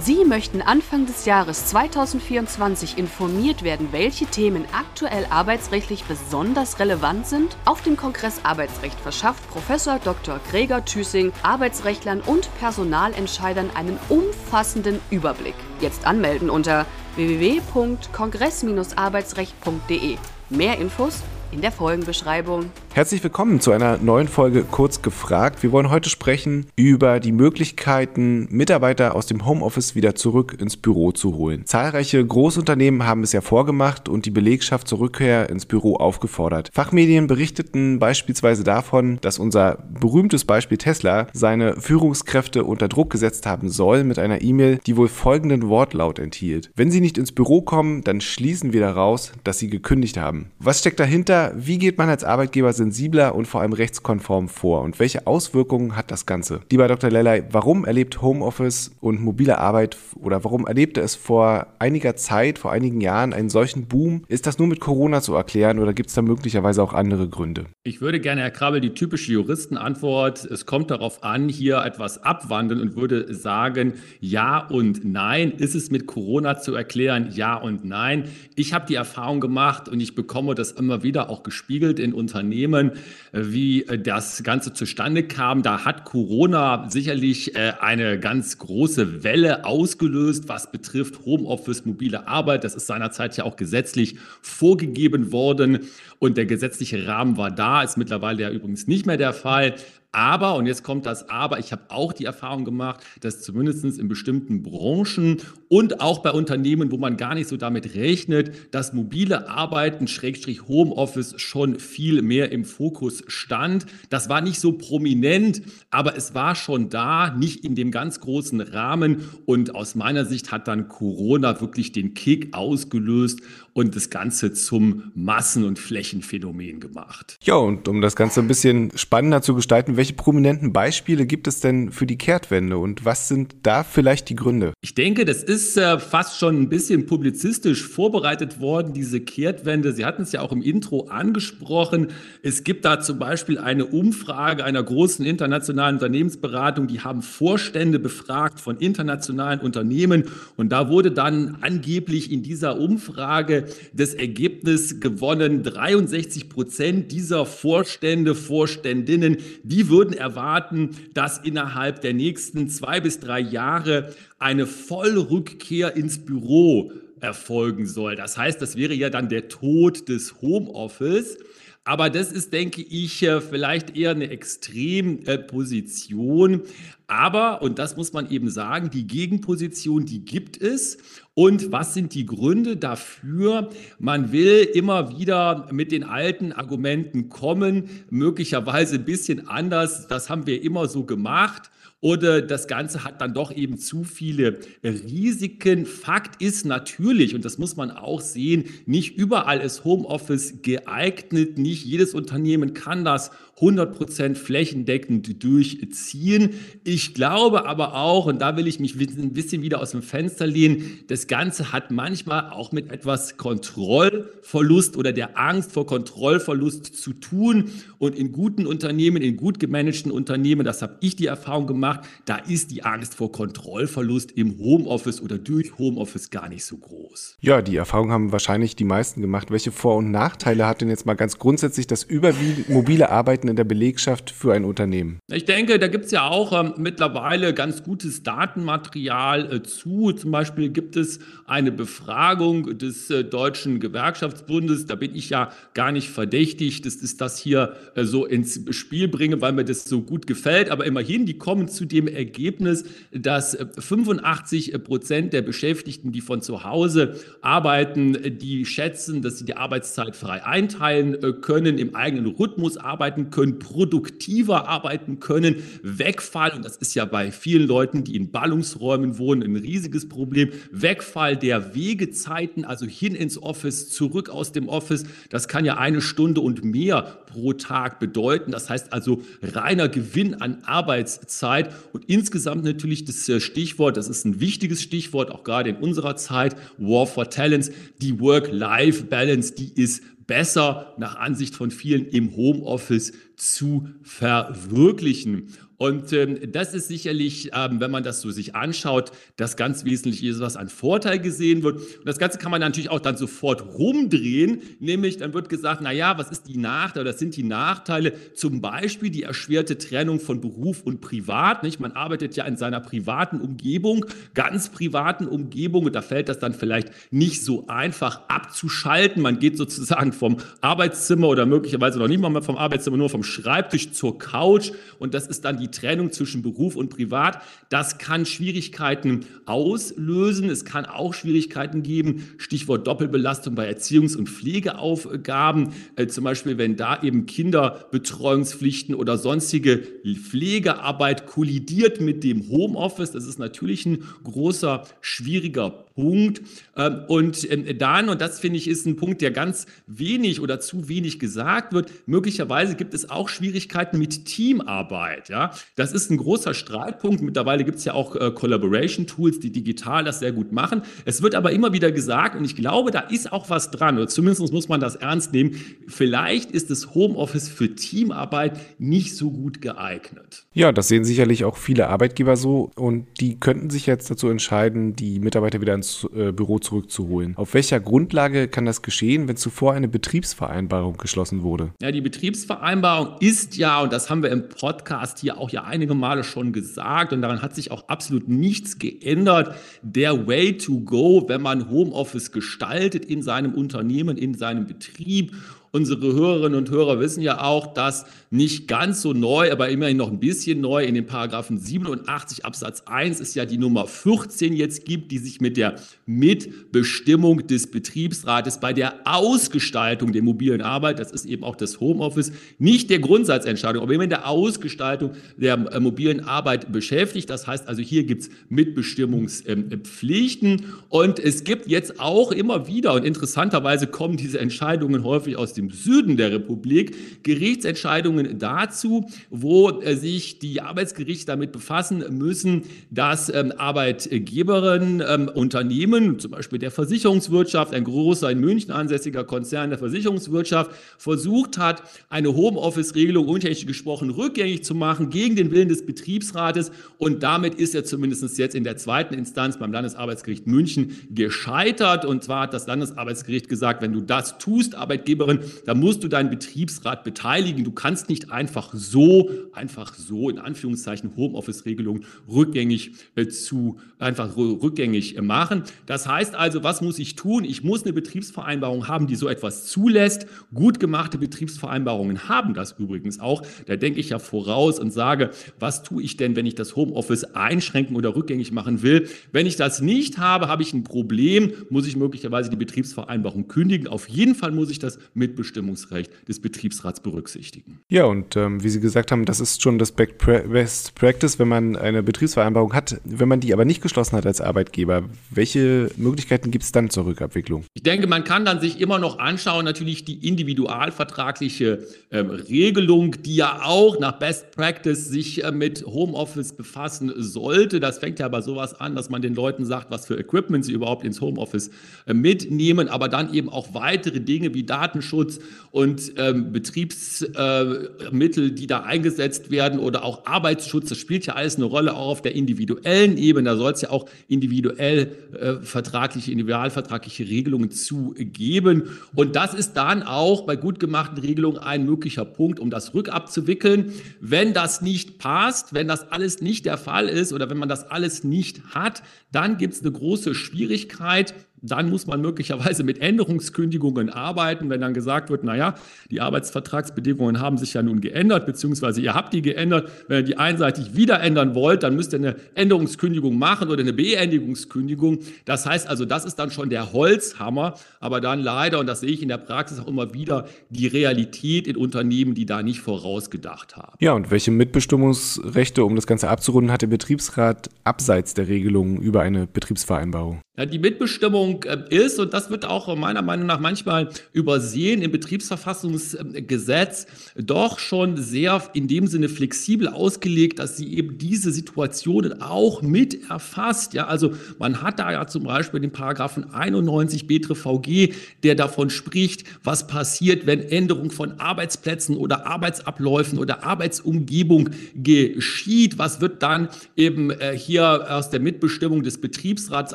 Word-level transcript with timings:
Sie 0.00 0.24
möchten 0.24 0.62
Anfang 0.62 1.04
des 1.06 1.26
Jahres 1.26 1.66
2024 1.66 2.98
informiert 2.98 3.62
werden, 3.62 3.88
welche 3.92 4.26
Themen 4.26 4.64
aktuell 4.72 5.26
arbeitsrechtlich 5.30 6.02
besonders 6.04 6.80
relevant 6.80 7.26
sind? 7.26 7.56
Auf 7.66 7.82
dem 7.82 7.96
Kongress 7.96 8.40
Arbeitsrecht 8.42 8.98
verschafft 8.98 9.48
Professor 9.50 10.00
Dr. 10.02 10.40
Gregor 10.50 10.84
Thüssing 10.84 11.32
Arbeitsrechtlern 11.42 12.20
und 12.20 12.48
Personalentscheidern 12.58 13.70
einen 13.76 14.00
umfassenden 14.08 14.98
Überblick. 15.10 15.54
Jetzt 15.80 16.04
anmelden 16.06 16.50
unter 16.50 16.86
www.kongress-arbeitsrecht.de. 17.16 20.16
Mehr 20.48 20.78
Infos 20.78 21.20
in 21.52 21.60
der 21.60 21.70
Folgenbeschreibung. 21.70 22.72
Herzlich 22.94 23.24
willkommen 23.24 23.58
zu 23.58 23.72
einer 23.72 23.96
neuen 23.96 24.28
Folge 24.28 24.64
Kurz 24.64 25.00
gefragt. 25.00 25.62
Wir 25.62 25.72
wollen 25.72 25.88
heute 25.88 26.10
sprechen 26.10 26.66
über 26.76 27.20
die 27.20 27.32
Möglichkeiten, 27.32 28.46
Mitarbeiter 28.50 29.16
aus 29.16 29.24
dem 29.24 29.46
Homeoffice 29.46 29.94
wieder 29.94 30.14
zurück 30.14 30.58
ins 30.60 30.76
Büro 30.76 31.10
zu 31.10 31.34
holen. 31.34 31.64
Zahlreiche 31.64 32.22
Großunternehmen 32.22 33.06
haben 33.06 33.22
es 33.22 33.32
ja 33.32 33.40
vorgemacht 33.40 34.10
und 34.10 34.26
die 34.26 34.30
Belegschaft 34.30 34.86
zur 34.88 35.00
Rückkehr 35.00 35.48
ins 35.48 35.64
Büro 35.64 35.96
aufgefordert. 35.96 36.68
Fachmedien 36.70 37.28
berichteten 37.28 37.98
beispielsweise 37.98 38.62
davon, 38.62 39.16
dass 39.22 39.38
unser 39.38 39.78
berühmtes 39.98 40.44
Beispiel 40.44 40.76
Tesla 40.76 41.28
seine 41.32 41.80
Führungskräfte 41.80 42.62
unter 42.62 42.88
Druck 42.88 43.08
gesetzt 43.08 43.46
haben 43.46 43.70
soll 43.70 44.04
mit 44.04 44.18
einer 44.18 44.42
E-Mail, 44.42 44.80
die 44.86 44.98
wohl 44.98 45.08
folgenden 45.08 45.70
Wortlaut 45.70 46.18
enthielt. 46.18 46.70
Wenn 46.76 46.90
sie 46.90 47.00
nicht 47.00 47.16
ins 47.16 47.32
Büro 47.32 47.62
kommen, 47.62 48.04
dann 48.04 48.20
schließen 48.20 48.74
wir 48.74 48.82
daraus, 48.82 49.32
dass 49.44 49.58
sie 49.58 49.70
gekündigt 49.70 50.18
haben. 50.18 50.50
Was 50.58 50.80
steckt 50.80 51.00
dahinter? 51.00 51.54
wie 51.56 51.78
geht 51.78 51.96
man 51.96 52.10
als 52.10 52.22
Arbeitgeber 52.22 52.74
sensibler 52.82 53.34
und 53.34 53.46
vor 53.46 53.60
allem 53.60 53.72
rechtskonform 53.72 54.48
vor 54.48 54.82
und 54.82 54.98
welche 54.98 55.26
Auswirkungen 55.26 55.96
hat 55.96 56.10
das 56.10 56.26
Ganze? 56.26 56.60
Lieber 56.70 56.88
Dr. 56.88 57.10
Lellay, 57.10 57.44
warum 57.50 57.84
erlebt 57.84 58.20
Homeoffice 58.20 58.90
und 59.00 59.20
mobile 59.20 59.58
Arbeit 59.58 59.96
oder 60.20 60.42
warum 60.44 60.66
erlebte 60.66 61.00
es 61.00 61.14
vor 61.14 61.68
einiger 61.78 62.16
Zeit, 62.16 62.58
vor 62.58 62.72
einigen 62.72 63.00
Jahren 63.00 63.32
einen 63.32 63.50
solchen 63.50 63.86
Boom? 63.86 64.24
Ist 64.28 64.46
das 64.46 64.58
nur 64.58 64.68
mit 64.68 64.80
Corona 64.80 65.20
zu 65.20 65.34
erklären 65.34 65.78
oder 65.78 65.92
gibt 65.92 66.08
es 66.08 66.14
da 66.14 66.22
möglicherweise 66.22 66.82
auch 66.82 66.92
andere 66.92 67.28
Gründe? 67.28 67.66
Ich 67.84 68.00
würde 68.00 68.20
gerne, 68.20 68.42
Herr 68.42 68.50
Krabbel, 68.50 68.80
die 68.80 68.94
typische 68.94 69.32
Juristenantwort, 69.32 70.44
es 70.44 70.66
kommt 70.66 70.90
darauf 70.90 71.22
an, 71.22 71.48
hier 71.48 71.78
etwas 71.84 72.22
abwandeln 72.22 72.80
und 72.80 72.96
würde 72.96 73.32
sagen, 73.34 73.94
ja 74.20 74.66
und 74.66 75.04
nein. 75.04 75.52
Ist 75.52 75.74
es 75.74 75.90
mit 75.90 76.06
Corona 76.06 76.58
zu 76.58 76.74
erklären? 76.74 77.28
Ja 77.32 77.56
und 77.56 77.84
nein. 77.84 78.24
Ich 78.56 78.72
habe 78.72 78.86
die 78.86 78.94
Erfahrung 78.94 79.40
gemacht 79.40 79.88
und 79.88 80.00
ich 80.00 80.14
bekomme 80.14 80.54
das 80.54 80.72
immer 80.72 81.02
wieder 81.02 81.30
auch 81.30 81.42
gespiegelt 81.42 81.98
in 81.98 82.12
Unternehmen, 82.12 82.71
äh, 82.74 82.90
wie 83.32 83.84
äh, 83.86 83.98
das 83.98 84.42
Ganze 84.42 84.72
zustande 84.72 85.22
kam. 85.22 85.62
Da 85.62 85.84
hat 85.84 86.04
Corona 86.04 86.88
sicherlich 86.88 87.54
äh, 87.54 87.72
eine 87.80 88.18
ganz 88.18 88.58
große 88.58 89.24
Welle 89.24 89.64
ausgelöst, 89.64 90.48
was 90.48 90.70
betrifft 90.70 91.24
Homeoffice, 91.24 91.84
mobile 91.84 92.26
Arbeit. 92.26 92.64
Das 92.64 92.74
ist 92.74 92.86
seinerzeit 92.86 93.36
ja 93.36 93.44
auch 93.44 93.56
gesetzlich 93.56 94.16
vorgegeben 94.40 95.32
worden 95.32 95.80
und 96.18 96.36
der 96.36 96.46
gesetzliche 96.46 97.06
Rahmen 97.06 97.36
war 97.36 97.50
da, 97.50 97.82
ist 97.82 97.96
mittlerweile 97.96 98.42
ja 98.42 98.50
übrigens 98.50 98.86
nicht 98.86 99.06
mehr 99.06 99.16
der 99.16 99.32
Fall. 99.32 99.74
Aber, 100.12 100.56
und 100.56 100.66
jetzt 100.66 100.84
kommt 100.84 101.06
das 101.06 101.30
Aber, 101.30 101.58
ich 101.58 101.72
habe 101.72 101.84
auch 101.88 102.12
die 102.12 102.26
Erfahrung 102.26 102.66
gemacht, 102.66 103.00
dass 103.20 103.40
zumindest 103.40 103.84
in 103.98 104.08
bestimmten 104.08 104.62
Branchen 104.62 105.38
und 105.68 106.02
auch 106.02 106.18
bei 106.18 106.30
Unternehmen, 106.32 106.92
wo 106.92 106.98
man 106.98 107.16
gar 107.16 107.34
nicht 107.34 107.48
so 107.48 107.56
damit 107.56 107.94
rechnet, 107.94 108.74
dass 108.74 108.92
mobile 108.92 109.48
Arbeiten, 109.48 110.06
Schrägstrich 110.06 110.68
Homeoffice 110.68 111.34
schon 111.38 111.78
viel 111.78 112.20
mehr 112.20 112.52
im 112.52 112.66
Fokus 112.66 113.24
stand. 113.26 113.86
Das 114.10 114.28
war 114.28 114.42
nicht 114.42 114.60
so 114.60 114.72
prominent, 114.72 115.62
aber 115.90 116.14
es 116.14 116.34
war 116.34 116.56
schon 116.56 116.90
da, 116.90 117.30
nicht 117.30 117.64
in 117.64 117.74
dem 117.74 117.90
ganz 117.90 118.20
großen 118.20 118.60
Rahmen. 118.60 119.28
Und 119.46 119.74
aus 119.74 119.94
meiner 119.94 120.26
Sicht 120.26 120.52
hat 120.52 120.68
dann 120.68 120.88
Corona 120.88 121.58
wirklich 121.62 121.92
den 121.92 122.12
Kick 122.12 122.54
ausgelöst 122.54 123.40
und 123.72 123.96
das 123.96 124.10
Ganze 124.10 124.52
zum 124.52 125.12
Massen- 125.14 125.64
und 125.64 125.78
Flächenphänomen 125.78 126.80
gemacht. 126.80 127.38
Ja, 127.42 127.54
und 127.54 127.88
um 127.88 128.02
das 128.02 128.16
Ganze 128.16 128.40
ein 128.40 128.48
bisschen 128.48 128.92
spannender 128.96 129.40
zu 129.40 129.54
gestalten, 129.54 129.96
welche 130.02 130.14
prominenten 130.14 130.72
Beispiele 130.72 131.26
gibt 131.26 131.46
es 131.46 131.60
denn 131.60 131.92
für 131.92 132.06
die 132.06 132.18
Kehrtwende 132.18 132.76
und 132.76 133.04
was 133.04 133.28
sind 133.28 133.54
da 133.62 133.84
vielleicht 133.84 134.30
die 134.30 134.34
Gründe? 134.34 134.72
Ich 134.80 134.96
denke, 134.96 135.24
das 135.24 135.44
ist 135.44 135.76
äh, 135.76 136.00
fast 136.00 136.40
schon 136.40 136.60
ein 136.60 136.68
bisschen 136.68 137.06
publizistisch 137.06 137.86
vorbereitet 137.86 138.58
worden, 138.58 138.94
diese 138.94 139.20
Kehrtwende. 139.20 139.92
Sie 139.92 140.04
hatten 140.04 140.22
es 140.22 140.32
ja 140.32 140.40
auch 140.40 140.50
im 140.50 140.60
Intro 140.60 141.06
angesprochen. 141.06 142.08
Es 142.42 142.64
gibt 142.64 142.84
da 142.84 142.98
zum 142.98 143.20
Beispiel 143.20 143.58
eine 143.58 143.86
Umfrage 143.86 144.64
einer 144.64 144.82
großen 144.82 145.24
internationalen 145.24 145.94
Unternehmensberatung, 145.94 146.88
die 146.88 146.98
haben 146.98 147.22
Vorstände 147.22 148.00
befragt 148.00 148.58
von 148.58 148.78
internationalen 148.78 149.60
Unternehmen 149.60 150.24
und 150.56 150.72
da 150.72 150.88
wurde 150.88 151.12
dann 151.12 151.58
angeblich 151.60 152.32
in 152.32 152.42
dieser 152.42 152.80
Umfrage 152.80 153.66
das 153.92 154.14
Ergebnis 154.14 154.98
gewonnen, 154.98 155.62
63 155.62 156.48
Prozent 156.48 157.12
dieser 157.12 157.46
Vorstände, 157.46 158.34
Vorständinnen, 158.34 159.36
die 159.62 159.91
würden 159.92 160.16
erwarten, 160.16 160.96
dass 161.14 161.38
innerhalb 161.38 162.00
der 162.00 162.14
nächsten 162.14 162.68
zwei 162.68 163.00
bis 163.00 163.20
drei 163.20 163.38
Jahre 163.38 164.12
eine 164.38 164.66
Vollrückkehr 164.66 165.94
ins 165.94 166.24
Büro 166.24 166.90
erfolgen 167.20 167.86
soll. 167.86 168.16
Das 168.16 168.36
heißt, 168.36 168.60
das 168.60 168.74
wäre 168.76 168.94
ja 168.94 169.10
dann 169.10 169.28
der 169.28 169.48
Tod 169.48 170.08
des 170.08 170.40
Homeoffice. 170.42 171.38
Aber 171.84 172.10
das 172.10 172.30
ist, 172.30 172.52
denke 172.52 172.80
ich, 172.80 173.24
äh, 173.24 173.40
vielleicht 173.40 173.96
eher 173.96 174.12
eine 174.12 174.30
Extremposition. 174.30 176.62
Aber, 177.08 177.60
und 177.60 177.80
das 177.80 177.96
muss 177.96 178.12
man 178.12 178.30
eben 178.30 178.50
sagen, 178.50 178.90
die 178.90 179.08
Gegenposition, 179.08 180.06
die 180.06 180.24
gibt 180.24 180.62
es. 180.62 180.98
Und 181.34 181.72
was 181.72 181.92
sind 181.92 182.14
die 182.14 182.24
Gründe 182.24 182.76
dafür? 182.76 183.70
Man 183.98 184.30
will 184.30 184.62
immer 184.74 185.18
wieder 185.18 185.66
mit 185.72 185.90
den 185.90 186.04
alten 186.04 186.52
Argumenten 186.52 187.28
kommen, 187.28 187.90
möglicherweise 188.10 188.94
ein 188.94 189.04
bisschen 189.04 189.48
anders. 189.48 190.06
Das 190.06 190.30
haben 190.30 190.46
wir 190.46 190.62
immer 190.62 190.86
so 190.86 191.04
gemacht 191.04 191.71
oder 192.02 192.42
das 192.42 192.66
Ganze 192.66 193.04
hat 193.04 193.20
dann 193.20 193.32
doch 193.32 193.54
eben 193.54 193.78
zu 193.78 194.02
viele 194.02 194.58
Risiken. 194.82 195.86
Fakt 195.86 196.42
ist 196.42 196.66
natürlich, 196.66 197.34
und 197.34 197.44
das 197.44 197.58
muss 197.58 197.76
man 197.76 197.92
auch 197.92 198.20
sehen, 198.20 198.64
nicht 198.86 199.16
überall 199.16 199.60
ist 199.60 199.84
Homeoffice 199.84 200.62
geeignet, 200.62 201.58
nicht 201.58 201.84
jedes 201.86 202.12
Unternehmen 202.12 202.74
kann 202.74 203.04
das 203.04 203.30
100% 203.60 204.34
flächendeckend 204.34 205.44
durchziehen. 205.44 206.50
Ich 206.82 207.14
glaube 207.14 207.66
aber 207.66 207.94
auch, 207.94 208.26
und 208.26 208.40
da 208.40 208.56
will 208.56 208.66
ich 208.66 208.80
mich 208.80 208.96
ein 208.96 209.32
bisschen 209.32 209.62
wieder 209.62 209.80
aus 209.80 209.92
dem 209.92 210.02
Fenster 210.02 210.48
lehnen, 210.48 210.98
das 211.06 211.28
Ganze 211.28 211.72
hat 211.72 211.92
manchmal 211.92 212.50
auch 212.50 212.72
mit 212.72 212.90
etwas 212.90 213.36
Kontrollverlust 213.36 214.96
oder 214.96 215.12
der 215.12 215.38
Angst 215.38 215.70
vor 215.70 215.86
Kontrollverlust 215.86 216.96
zu 216.96 217.12
tun. 217.12 217.70
Und 217.98 218.16
in 218.16 218.32
guten 218.32 218.66
Unternehmen, 218.66 219.22
in 219.22 219.36
gut 219.36 219.60
gemanagten 219.60 220.10
Unternehmen, 220.10 220.64
das 220.64 220.82
habe 220.82 220.96
ich 221.00 221.14
die 221.14 221.26
Erfahrung 221.26 221.68
gemacht, 221.68 221.91
da 222.24 222.36
ist 222.36 222.70
die 222.70 222.84
Angst 222.84 223.14
vor 223.14 223.32
Kontrollverlust 223.32 224.32
im 224.32 224.58
Homeoffice 224.58 225.20
oder 225.20 225.38
durch 225.38 225.78
Homeoffice 225.78 226.30
gar 226.30 226.48
nicht 226.48 226.64
so 226.64 226.76
groß. 226.76 227.36
Ja, 227.40 227.62
die 227.62 227.76
Erfahrung 227.76 228.10
haben 228.10 228.32
wahrscheinlich 228.32 228.76
die 228.76 228.84
meisten 228.84 229.20
gemacht. 229.20 229.50
Welche 229.50 229.72
Vor- 229.72 229.96
und 229.96 230.10
Nachteile 230.10 230.66
hat 230.66 230.80
denn 230.80 230.88
jetzt 230.88 231.06
mal 231.06 231.14
ganz 231.14 231.38
grundsätzlich 231.38 231.86
das 231.86 232.04
überwiegend 232.04 232.68
mobile 232.68 233.10
Arbeiten 233.10 233.48
in 233.48 233.56
der 233.56 233.64
Belegschaft 233.64 234.30
für 234.30 234.52
ein 234.52 234.64
Unternehmen? 234.64 235.18
Ich 235.30 235.44
denke, 235.44 235.78
da 235.78 235.88
gibt 235.88 236.06
es 236.06 236.10
ja 236.10 236.28
auch 236.28 236.52
ähm, 236.52 236.74
mittlerweile 236.78 237.54
ganz 237.54 237.82
gutes 237.82 238.22
Datenmaterial 238.22 239.52
äh, 239.52 239.62
zu. 239.62 240.12
Zum 240.12 240.30
Beispiel 240.30 240.68
gibt 240.68 240.96
es 240.96 241.18
eine 241.46 241.72
Befragung 241.72 242.78
des 242.78 243.10
äh, 243.10 243.24
Deutschen 243.24 243.80
Gewerkschaftsbundes. 243.80 244.86
Da 244.86 244.94
bin 244.94 245.14
ich 245.14 245.30
ja 245.30 245.50
gar 245.74 245.92
nicht 245.92 246.08
verdächtig, 246.08 246.82
dass 246.82 247.02
ich 247.02 247.16
das 247.16 247.38
hier 247.38 247.76
äh, 247.94 248.04
so 248.04 248.24
ins 248.24 248.60
Spiel 248.70 249.08
bringe, 249.08 249.40
weil 249.40 249.52
mir 249.52 249.64
das 249.64 249.84
so 249.84 250.02
gut 250.02 250.26
gefällt. 250.26 250.70
Aber 250.70 250.86
immerhin, 250.86 251.26
die 251.26 251.38
kommen 251.38 251.68
zu 251.68 251.81
dem 251.86 252.06
Ergebnis, 252.06 252.84
dass 253.12 253.56
85 253.78 254.74
äh, 254.74 254.78
Prozent 254.78 255.32
der 255.32 255.42
Beschäftigten, 255.42 256.12
die 256.12 256.20
von 256.20 256.42
zu 256.42 256.64
Hause 256.64 257.16
arbeiten, 257.40 258.38
die 258.38 258.64
schätzen, 258.66 259.22
dass 259.22 259.38
sie 259.38 259.44
die 259.44 259.56
Arbeitszeit 259.56 260.16
frei 260.16 260.44
einteilen 260.44 261.14
äh, 261.14 261.32
können, 261.32 261.78
im 261.78 261.94
eigenen 261.94 262.26
Rhythmus 262.26 262.76
arbeiten 262.76 263.30
können 263.30 263.58
produktiver 263.58 264.68
arbeiten 264.68 265.20
können, 265.20 265.62
wegfallen. 265.82 266.56
Und 266.56 266.64
Das 266.64 266.76
ist 266.76 266.94
ja 266.94 267.04
bei 267.04 267.30
vielen 267.30 267.66
Leuten, 267.66 268.04
die 268.04 268.16
in 268.16 268.30
Ballungsräumen 268.30 269.18
wohnen, 269.18 269.42
ein 269.42 269.56
riesiges 269.56 270.08
Problem. 270.08 270.50
Wegfall 270.70 271.36
der 271.36 271.74
Wegezeiten, 271.74 272.64
also 272.64 272.86
hin 272.86 273.14
ins 273.14 273.40
Office, 273.40 273.88
zurück 273.90 274.28
aus 274.28 274.52
dem 274.52 274.68
Office, 274.68 275.04
das 275.30 275.48
kann 275.48 275.64
ja 275.64 275.78
eine 275.78 276.00
Stunde 276.00 276.40
und 276.40 276.64
mehr 276.64 277.02
pro 277.26 277.52
Tag 277.52 277.98
bedeuten. 277.98 278.52
Das 278.52 278.68
heißt 278.68 278.92
also 278.92 279.22
reiner 279.42 279.88
Gewinn 279.88 280.34
an 280.34 280.58
Arbeitszeit 280.64 281.71
und 281.92 282.04
insgesamt 282.06 282.64
natürlich 282.64 283.04
das 283.04 283.28
äh, 283.28 283.40
Stichwort, 283.40 283.96
das 283.96 284.08
ist 284.08 284.24
ein 284.24 284.40
wichtiges 284.40 284.82
Stichwort, 284.82 285.30
auch 285.30 285.44
gerade 285.44 285.70
in 285.70 285.76
unserer 285.76 286.16
Zeit, 286.16 286.56
War 286.78 287.06
for 287.06 287.30
Talents, 287.30 287.70
die 288.00 288.20
Work-Life-Balance, 288.20 289.54
die 289.54 289.72
ist 289.74 290.02
besser 290.26 290.94
nach 290.98 291.16
Ansicht 291.16 291.54
von 291.54 291.70
vielen 291.70 292.06
im 292.06 292.36
Homeoffice 292.36 293.12
zu 293.42 293.88
verwirklichen. 294.02 295.48
Und 295.82 296.12
ähm, 296.12 296.52
das 296.52 296.74
ist 296.74 296.86
sicherlich, 296.86 297.50
ähm, 297.54 297.80
wenn 297.80 297.90
man 297.90 298.04
das 298.04 298.20
so 298.20 298.30
sich 298.30 298.54
anschaut, 298.54 299.10
das 299.34 299.56
ganz 299.56 299.84
Wesentliche 299.84 300.28
ist, 300.28 300.38
was 300.38 300.56
an 300.56 300.68
Vorteil 300.68 301.18
gesehen 301.18 301.64
wird. 301.64 301.78
Und 301.78 302.06
das 302.06 302.18
Ganze 302.18 302.38
kann 302.38 302.52
man 302.52 302.60
natürlich 302.60 302.88
auch 302.88 303.00
dann 303.00 303.16
sofort 303.16 303.64
rumdrehen, 303.74 304.62
nämlich 304.78 305.16
dann 305.16 305.34
wird 305.34 305.48
gesagt, 305.48 305.80
na 305.82 305.90
ja, 305.90 306.16
was 306.18 306.30
ist 306.30 306.46
die 306.46 306.56
Nachteile, 306.56 307.04
das 307.04 307.18
sind 307.18 307.34
die 307.34 307.42
Nachteile, 307.42 308.12
zum 308.32 308.60
Beispiel 308.60 309.10
die 309.10 309.24
erschwerte 309.24 309.76
Trennung 309.76 310.20
von 310.20 310.40
Beruf 310.40 310.82
und 310.84 311.00
Privat, 311.00 311.64
nicht? 311.64 311.80
Man 311.80 311.90
arbeitet 311.90 312.36
ja 312.36 312.44
in 312.44 312.56
seiner 312.56 312.78
privaten 312.78 313.40
Umgebung, 313.40 314.06
ganz 314.34 314.68
privaten 314.68 315.26
Umgebung 315.26 315.86
und 315.86 315.96
da 315.96 316.02
fällt 316.02 316.28
das 316.28 316.38
dann 316.38 316.54
vielleicht 316.54 316.92
nicht 317.10 317.44
so 317.44 317.66
einfach 317.66 318.20
abzuschalten. 318.28 319.20
Man 319.20 319.40
geht 319.40 319.56
sozusagen 319.56 320.12
vom 320.12 320.36
Arbeitszimmer 320.60 321.26
oder 321.26 321.44
möglicherweise 321.44 321.98
noch 321.98 322.06
nicht 322.06 322.20
mal 322.20 322.40
vom 322.40 322.56
Arbeitszimmer, 322.56 322.98
nur 322.98 323.10
vom 323.10 323.24
Schreibtisch 323.32 323.92
zur 323.92 324.18
Couch 324.18 324.70
und 324.98 325.14
das 325.14 325.26
ist 325.26 325.44
dann 325.44 325.58
die 325.58 325.70
Trennung 325.70 326.12
zwischen 326.12 326.42
Beruf 326.42 326.76
und 326.76 326.90
Privat. 326.90 327.42
Das 327.70 327.98
kann 327.98 328.26
Schwierigkeiten 328.26 329.26
auslösen. 329.46 330.50
Es 330.50 330.64
kann 330.64 330.84
auch 330.84 331.14
Schwierigkeiten 331.14 331.82
geben. 331.82 332.34
Stichwort 332.38 332.86
Doppelbelastung 332.86 333.54
bei 333.54 333.68
Erziehungs- 333.72 334.16
und 334.16 334.28
Pflegeaufgaben. 334.28 335.72
Äh, 335.96 336.06
zum 336.06 336.24
Beispiel, 336.24 336.58
wenn 336.58 336.76
da 336.76 337.02
eben 337.02 337.26
Kinderbetreuungspflichten 337.26 338.94
oder 338.94 339.16
sonstige 339.16 339.78
Pflegearbeit 339.78 341.26
kollidiert 341.26 342.00
mit 342.00 342.24
dem 342.24 342.48
Homeoffice. 342.48 343.12
Das 343.12 343.26
ist 343.26 343.38
natürlich 343.38 343.86
ein 343.86 344.04
großer, 344.24 344.84
schwieriger 345.00 345.86
Punkt. 345.94 346.42
Ähm, 346.76 347.02
und 347.08 347.50
ähm, 347.50 347.78
dann, 347.78 348.08
und 348.08 348.20
das 348.20 348.40
finde 348.40 348.58
ich 348.58 348.68
ist 348.68 348.86
ein 348.86 348.96
Punkt, 348.96 349.20
der 349.20 349.30
ganz 349.30 349.66
wenig 349.86 350.40
oder 350.40 350.60
zu 350.60 350.88
wenig 350.88 351.18
gesagt 351.18 351.72
wird, 351.72 351.90
möglicherweise 352.06 352.74
gibt 352.74 352.94
es 352.94 353.10
auch 353.10 353.28
Schwierigkeiten 353.28 353.98
mit 353.98 354.24
Teamarbeit. 354.24 355.28
Ja? 355.28 355.52
Das 355.76 355.92
ist 355.92 356.10
ein 356.10 356.16
großer 356.16 356.54
Streitpunkt. 356.54 357.22
Mittlerweile 357.22 357.64
gibt 357.64 357.78
es 357.78 357.84
ja 357.84 357.94
auch 357.94 358.16
äh, 358.16 358.30
Collaboration-Tools, 358.30 359.40
die 359.40 359.50
digital 359.50 360.04
das 360.04 360.18
sehr 360.20 360.32
gut 360.32 360.52
machen. 360.52 360.82
Es 361.04 361.22
wird 361.22 361.34
aber 361.34 361.52
immer 361.52 361.72
wieder 361.72 361.92
gesagt, 361.92 362.36
und 362.36 362.44
ich 362.44 362.56
glaube, 362.56 362.90
da 362.90 363.00
ist 363.00 363.32
auch 363.32 363.50
was 363.50 363.70
dran, 363.70 363.96
oder 363.96 364.08
zumindest 364.08 364.52
muss 364.52 364.68
man 364.68 364.80
das 364.80 364.96
ernst 364.96 365.32
nehmen, 365.32 365.56
vielleicht 365.86 366.50
ist 366.50 366.70
das 366.70 366.94
Homeoffice 366.94 367.48
für 367.48 367.74
Teamarbeit 367.74 368.58
nicht 368.78 369.16
so 369.16 369.30
gut 369.30 369.60
geeignet. 369.60 370.46
Ja, 370.52 370.72
das 370.72 370.88
sehen 370.88 371.04
sicherlich 371.04 371.44
auch 371.44 371.56
viele 371.56 371.88
Arbeitgeber 371.88 372.36
so 372.36 372.70
und 372.76 373.06
die 373.20 373.38
könnten 373.38 373.70
sich 373.70 373.86
jetzt 373.86 374.10
dazu 374.10 374.28
entscheiden, 374.28 374.94
die 374.96 375.18
Mitarbeiter 375.18 375.60
wieder 375.60 375.74
ins 375.82 376.06
äh, 376.14 376.32
Büro 376.32 376.60
zurückzuholen. 376.60 377.36
Auf 377.36 377.54
welcher 377.54 377.80
Grundlage 377.80 378.46
kann 378.46 378.64
das 378.64 378.82
geschehen, 378.82 379.26
wenn 379.26 379.36
zuvor 379.36 379.72
eine 379.74 379.88
Betriebsvereinbarung 379.88 380.96
geschlossen 380.96 381.42
wurde? 381.42 381.72
Ja, 381.82 381.90
die 381.90 382.00
Betriebsvereinbarung 382.00 383.16
ist 383.18 383.56
ja, 383.56 383.80
und 383.82 383.92
das 383.92 384.08
haben 384.08 384.22
wir 384.22 384.30
im 384.30 384.48
Podcast 384.48 385.18
hier 385.18 385.38
auch 385.38 385.50
ja 385.50 385.64
einige 385.64 385.94
Male 385.94 386.22
schon 386.22 386.52
gesagt, 386.52 387.12
und 387.12 387.22
daran 387.22 387.42
hat 387.42 387.56
sich 387.56 387.72
auch 387.72 387.88
absolut 387.88 388.28
nichts 388.28 388.78
geändert, 388.78 389.56
der 389.82 390.26
Way 390.26 390.58
to 390.58 390.80
go, 390.80 391.24
wenn 391.28 391.42
man 391.42 391.68
Homeoffice 391.68 392.30
gestaltet 392.30 393.04
in 393.04 393.22
seinem 393.22 393.54
Unternehmen, 393.54 394.16
in 394.16 394.34
seinem 394.34 394.66
Betrieb 394.66 395.32
Unsere 395.74 396.12
Hörerinnen 396.12 396.58
und 396.58 396.68
Hörer 396.68 397.00
wissen 397.00 397.22
ja 397.22 397.42
auch, 397.42 397.72
dass 397.72 398.04
nicht 398.28 398.68
ganz 398.68 399.00
so 399.00 399.14
neu, 399.14 399.50
aber 399.50 399.70
immerhin 399.70 399.96
noch 399.96 400.10
ein 400.10 400.20
bisschen 400.20 400.60
neu 400.60 400.84
in 400.84 400.94
den 400.94 401.06
Paragraphen 401.06 401.56
87 401.56 402.44
Absatz 402.44 402.82
1 402.84 403.20
es 403.20 403.34
ja 403.34 403.46
die 403.46 403.56
Nummer 403.56 403.86
14 403.86 404.52
jetzt 404.52 404.84
gibt, 404.84 405.10
die 405.12 405.16
sich 405.16 405.40
mit 405.40 405.56
der 405.56 405.76
Mitbestimmung 406.04 407.46
des 407.46 407.70
Betriebsrates 407.70 408.60
bei 408.60 408.74
der 408.74 408.96
Ausgestaltung 409.04 410.12
der 410.12 410.22
mobilen 410.22 410.60
Arbeit, 410.60 410.98
das 410.98 411.10
ist 411.10 411.24
eben 411.24 411.42
auch 411.42 411.56
das 411.56 411.80
Homeoffice, 411.80 412.32
nicht 412.58 412.90
der 412.90 412.98
Grundsatzentscheidung, 412.98 413.82
aber 413.82 413.94
immer 413.94 414.04
in 414.04 414.10
der 414.10 414.28
Ausgestaltung 414.28 415.12
der 415.38 415.54
äh, 415.54 415.80
mobilen 415.80 416.20
Arbeit 416.20 416.70
beschäftigt. 416.70 417.30
Das 417.30 417.46
heißt 417.46 417.66
also, 417.66 417.80
hier 417.80 418.04
gibt 418.04 418.24
es 418.24 418.30
Mitbestimmungspflichten 418.50 420.66
und 420.90 421.18
es 421.18 421.44
gibt 421.44 421.66
jetzt 421.66 421.98
auch 421.98 422.30
immer 422.30 422.66
wieder, 422.66 422.92
und 422.92 423.06
interessanterweise 423.06 423.86
kommen 423.86 424.18
diese 424.18 424.38
Entscheidungen 424.38 425.04
häufig 425.04 425.38
aus 425.38 425.54
dem 425.54 425.61
dem 425.62 425.70
Süden 425.70 426.16
der 426.16 426.32
Republik 426.32 427.22
Gerichtsentscheidungen 427.22 428.38
dazu, 428.38 429.06
wo 429.30 429.80
äh, 429.80 429.96
sich 429.96 430.38
die 430.38 430.60
Arbeitsgerichte 430.60 431.26
damit 431.26 431.52
befassen 431.52 432.04
müssen, 432.10 432.62
dass 432.90 433.28
ähm, 433.28 433.52
Arbeitgeberinnen, 433.56 435.02
ähm, 435.06 435.28
Unternehmen, 435.28 436.18
zum 436.18 436.32
Beispiel 436.32 436.58
der 436.58 436.70
Versicherungswirtschaft, 436.70 437.74
ein 437.74 437.84
großer 437.84 438.30
in 438.30 438.40
München 438.40 438.72
ansässiger 438.72 439.24
Konzern 439.24 439.70
der 439.70 439.78
Versicherungswirtschaft, 439.78 440.72
versucht 440.98 441.58
hat, 441.58 441.82
eine 442.10 442.34
Homeoffice-Regelung 442.34 443.28
untechnisch 443.28 443.66
gesprochen 443.66 444.10
rückgängig 444.10 444.64
zu 444.64 444.74
machen 444.74 445.10
gegen 445.10 445.36
den 445.36 445.50
Willen 445.50 445.68
des 445.68 445.86
Betriebsrates. 445.86 446.72
Und 446.98 447.22
damit 447.22 447.54
ist 447.54 447.74
er 447.74 447.84
zumindest 447.84 448.38
jetzt 448.38 448.54
in 448.54 448.64
der 448.64 448.76
zweiten 448.76 449.14
Instanz 449.14 449.58
beim 449.58 449.72
Landesarbeitsgericht 449.72 450.46
München 450.46 450.96
gescheitert. 451.10 452.04
Und 452.04 452.24
zwar 452.24 452.42
hat 452.42 452.54
das 452.54 452.66
Landesarbeitsgericht 452.66 453.48
gesagt, 453.48 453.82
wenn 453.82 453.92
du 453.92 454.00
das 454.00 454.38
tust, 454.38 454.74
Arbeitgeberin, 454.74 455.40
da 455.64 455.74
musst 455.74 456.02
du 456.04 456.08
deinen 456.08 456.30
Betriebsrat 456.30 457.04
beteiligen. 457.04 457.64
Du 457.64 457.72
kannst 457.72 458.08
nicht 458.08 458.30
einfach 458.30 458.70
so, 458.74 459.30
einfach 459.52 459.94
so 459.94 460.30
in 460.30 460.38
Anführungszeichen 460.38 461.16
Homeoffice-Regelungen 461.16 462.04
rückgängig 462.28 462.92
äh, 463.16 463.26
zu, 463.26 463.78
einfach 463.98 464.36
rückgängig 464.36 465.16
äh, 465.16 465.22
machen. 465.22 465.64
Das 465.86 466.08
heißt 466.08 466.34
also, 466.34 466.62
was 466.62 466.80
muss 466.80 466.98
ich 466.98 467.16
tun? 467.16 467.44
Ich 467.44 467.62
muss 467.62 467.84
eine 467.84 467.92
Betriebsvereinbarung 467.92 468.88
haben, 468.88 469.06
die 469.06 469.16
so 469.16 469.28
etwas 469.28 469.66
zulässt. 469.66 470.26
Gut 470.54 470.80
gemachte 470.80 471.18
Betriebsvereinbarungen 471.18 472.28
haben 472.28 472.54
das 472.54 472.72
übrigens 472.78 473.20
auch. 473.20 473.42
Da 473.66 473.76
denke 473.76 474.00
ich 474.00 474.10
ja 474.10 474.18
voraus 474.18 474.78
und 474.78 474.92
sage, 474.92 475.30
was 475.58 475.82
tue 475.82 476.02
ich 476.02 476.16
denn, 476.16 476.36
wenn 476.36 476.46
ich 476.46 476.54
das 476.54 476.76
Homeoffice 476.76 477.24
einschränken 477.34 477.96
oder 477.96 478.14
rückgängig 478.16 478.52
machen 478.52 478.82
will? 478.82 479.08
Wenn 479.32 479.46
ich 479.46 479.56
das 479.56 479.80
nicht 479.80 480.18
habe, 480.18 480.48
habe 480.48 480.62
ich 480.62 480.72
ein 480.72 480.84
Problem, 480.84 481.52
muss 481.70 481.86
ich 481.86 481.96
möglicherweise 481.96 482.50
die 482.50 482.56
Betriebsvereinbarung 482.56 483.48
kündigen. 483.48 483.88
Auf 483.88 484.08
jeden 484.08 484.34
Fall 484.34 484.52
muss 484.52 484.70
ich 484.70 484.78
das 484.78 484.98
mit 485.14 485.36
Mitbestimmungsrecht 485.42 486.28
des 486.28 486.40
Betriebsrats 486.40 487.00
berücksichtigen. 487.00 487.80
Ja, 487.88 488.04
und 488.04 488.36
ähm, 488.36 488.62
wie 488.62 488.68
Sie 488.68 488.80
gesagt 488.80 489.10
haben, 489.10 489.24
das 489.24 489.40
ist 489.40 489.62
schon 489.62 489.78
das 489.78 489.92
Best 489.92 490.94
Practice, 490.94 491.38
wenn 491.38 491.48
man 491.48 491.76
eine 491.76 492.02
Betriebsvereinbarung 492.02 492.72
hat. 492.74 493.00
Wenn 493.04 493.28
man 493.28 493.40
die 493.40 493.52
aber 493.52 493.64
nicht 493.64 493.82
geschlossen 493.82 494.16
hat 494.16 494.24
als 494.24 494.40
Arbeitgeber, 494.40 495.04
welche 495.30 495.90
Möglichkeiten 495.96 496.50
gibt 496.50 496.64
es 496.64 496.72
dann 496.72 496.90
zur 496.90 497.06
Rückabwicklung? 497.06 497.64
Ich 497.74 497.82
denke, 497.82 498.06
man 498.06 498.24
kann 498.24 498.44
dann 498.44 498.60
sich 498.60 498.80
immer 498.80 498.98
noch 498.98 499.18
anschauen, 499.18 499.64
natürlich 499.64 500.04
die 500.04 500.26
individualvertragliche 500.26 501.86
äh, 502.10 502.18
Regelung, 502.18 503.16
die 503.22 503.36
ja 503.36 503.62
auch 503.64 503.98
nach 503.98 504.18
Best 504.18 504.52
Practice 504.52 505.08
sich 505.08 505.42
äh, 505.42 505.50
mit 505.50 505.84
Homeoffice 505.84 506.52
befassen 506.52 507.12
sollte. 507.16 507.80
Das 507.80 507.98
fängt 507.98 508.20
ja 508.20 508.28
bei 508.28 508.40
sowas 508.40 508.78
an, 508.78 508.94
dass 508.94 509.10
man 509.10 509.22
den 509.22 509.34
Leuten 509.34 509.64
sagt, 509.64 509.90
was 509.90 510.06
für 510.06 510.18
Equipment 510.18 510.64
sie 510.64 510.72
überhaupt 510.72 511.04
ins 511.04 511.20
Homeoffice 511.20 511.70
äh, 512.06 512.14
mitnehmen, 512.14 512.88
aber 512.88 513.08
dann 513.08 513.34
eben 513.34 513.48
auch 513.48 513.74
weitere 513.74 514.20
Dinge 514.20 514.54
wie 514.54 514.62
Datenschutz, 514.62 515.31
Und 515.70 516.12
ähm, 516.16 516.52
Betriebsmittel, 516.52 518.46
äh, 518.48 518.52
die 518.52 518.66
da 518.66 518.82
eingesetzt 518.82 519.50
werden 519.50 519.78
oder 519.78 520.04
auch 520.04 520.26
Arbeitsschutz, 520.26 520.90
das 520.90 520.98
spielt 520.98 521.24
ja 521.26 521.34
alles 521.34 521.56
eine 521.56 521.64
Rolle 521.64 521.94
auch 521.94 522.08
auf 522.08 522.22
der 522.22 522.34
individuellen 522.34 523.16
Ebene. 523.16 523.50
Da 523.50 523.56
soll 523.56 523.72
es 523.72 523.80
ja 523.80 523.90
auch 523.90 524.06
individuell 524.28 525.16
äh, 525.32 525.54
vertragliche, 525.62 526.30
individualvertragliche 526.30 527.24
Regelungen 527.24 527.70
zu 527.70 528.14
geben. 528.16 528.90
Und 529.14 529.34
das 529.34 529.54
ist 529.54 529.74
dann 529.74 530.02
auch 530.02 530.42
bei 530.42 530.56
gut 530.56 530.78
gemachten 530.78 531.18
Regelungen 531.18 531.58
ein 531.58 531.86
möglicher 531.86 532.24
Punkt, 532.24 532.60
um 532.60 532.68
das 532.68 532.92
rückabzuwickeln. 532.92 533.92
Wenn 534.20 534.52
das 534.52 534.82
nicht 534.82 535.18
passt, 535.18 535.72
wenn 535.72 535.88
das 535.88 536.10
alles 536.12 536.42
nicht 536.42 536.66
der 536.66 536.76
Fall 536.76 537.08
ist 537.08 537.32
oder 537.32 537.48
wenn 537.48 537.58
man 537.58 537.68
das 537.68 537.90
alles 537.90 538.24
nicht 538.24 538.60
hat, 538.74 539.02
dann 539.30 539.56
gibt 539.56 539.74
es 539.74 539.80
eine 539.80 539.92
große 539.92 540.34
Schwierigkeit, 540.34 541.34
dann 541.62 541.88
muss 541.88 542.06
man 542.06 542.20
möglicherweise 542.20 542.82
mit 542.82 543.00
Änderungskündigungen 543.00 544.10
arbeiten, 544.10 544.68
wenn 544.68 544.80
dann 544.80 544.94
gesagt 544.94 545.30
wird, 545.30 545.44
naja, 545.44 545.74
die 546.10 546.20
Arbeitsvertragsbedingungen 546.20 547.40
haben 547.40 547.56
sich 547.56 547.74
ja 547.74 547.82
nun 547.82 548.00
geändert, 548.00 548.46
beziehungsweise 548.46 549.00
ihr 549.00 549.14
habt 549.14 549.32
die 549.32 549.42
geändert. 549.42 549.90
Wenn 550.08 550.18
ihr 550.18 550.24
die 550.24 550.36
einseitig 550.36 550.96
wieder 550.96 551.20
ändern 551.20 551.54
wollt, 551.54 551.84
dann 551.84 551.94
müsst 551.94 552.12
ihr 552.12 552.18
eine 552.18 552.36
Änderungskündigung 552.54 553.38
machen 553.38 553.68
oder 553.68 553.80
eine 553.80 553.92
Beendigungskündigung. 553.92 555.20
Das 555.44 555.64
heißt 555.64 555.88
also, 555.88 556.04
das 556.04 556.24
ist 556.24 556.36
dann 556.36 556.50
schon 556.50 556.68
der 556.68 556.92
Holzhammer, 556.92 557.74
aber 558.00 558.20
dann 558.20 558.40
leider, 558.40 558.80
und 558.80 558.86
das 558.86 559.00
sehe 559.00 559.10
ich 559.10 559.22
in 559.22 559.28
der 559.28 559.38
Praxis 559.38 559.78
auch 559.78 559.86
immer 559.86 560.12
wieder, 560.12 560.46
die 560.70 560.88
Realität 560.88 561.68
in 561.68 561.76
Unternehmen, 561.76 562.34
die 562.34 562.46
da 562.46 562.62
nicht 562.62 562.80
vorausgedacht 562.80 563.76
haben. 563.76 563.96
Ja, 564.00 564.14
und 564.14 564.30
welche 564.32 564.50
Mitbestimmungsrechte, 564.50 565.84
um 565.84 565.94
das 565.94 566.06
Ganze 566.06 566.28
abzurunden, 566.28 566.72
hat 566.72 566.82
der 566.82 566.88
Betriebsrat 566.88 567.70
abseits 567.84 568.34
der 568.34 568.48
Regelungen 568.48 568.96
über 569.00 569.20
eine 569.22 569.46
Betriebsvereinbarung? 569.46 570.40
Die 570.54 570.78
Mitbestimmung 570.78 571.62
äh, 571.62 571.82
ist, 571.88 572.18
und 572.18 572.34
das 572.34 572.50
wird 572.50 572.66
auch 572.66 572.94
meiner 572.94 573.22
Meinung 573.22 573.46
nach 573.46 573.58
manchmal 573.58 574.10
übersehen 574.34 575.00
im 575.00 575.10
Betriebsverfassungsgesetz, 575.10 577.06
doch 577.36 577.78
schon 577.78 578.18
sehr 578.18 578.62
in 578.74 578.86
dem 578.86 579.06
Sinne 579.06 579.30
flexibel 579.30 579.88
ausgelegt, 579.88 580.58
dass 580.58 580.76
sie 580.76 580.92
eben 580.94 581.16
diese 581.16 581.52
Situationen 581.52 582.42
auch 582.42 582.82
mit 582.82 583.30
erfasst. 583.30 583.94
Ja, 583.94 584.08
also 584.08 584.34
man 584.58 584.82
hat 584.82 584.98
da 584.98 585.10
ja 585.10 585.26
zum 585.26 585.44
Beispiel 585.44 585.80
den 585.80 585.90
Paragraphen 585.90 586.52
91 586.52 587.26
BTRVG, 587.26 588.12
der 588.42 588.54
davon 588.54 588.90
spricht, 588.90 589.44
was 589.64 589.86
passiert, 589.86 590.44
wenn 590.44 590.60
Änderung 590.60 591.10
von 591.10 591.40
Arbeitsplätzen 591.40 592.14
oder 592.14 592.46
Arbeitsabläufen 592.46 593.38
oder 593.38 593.64
Arbeitsumgebung 593.64 594.68
geschieht. 594.94 595.96
Was 595.96 596.20
wird 596.20 596.42
dann 596.42 596.68
eben 596.94 597.30
äh, 597.30 597.56
hier 597.56 598.14
aus 598.14 598.28
der 598.28 598.40
Mitbestimmung 598.40 599.02
des 599.02 599.18
Betriebsrats, 599.18 599.94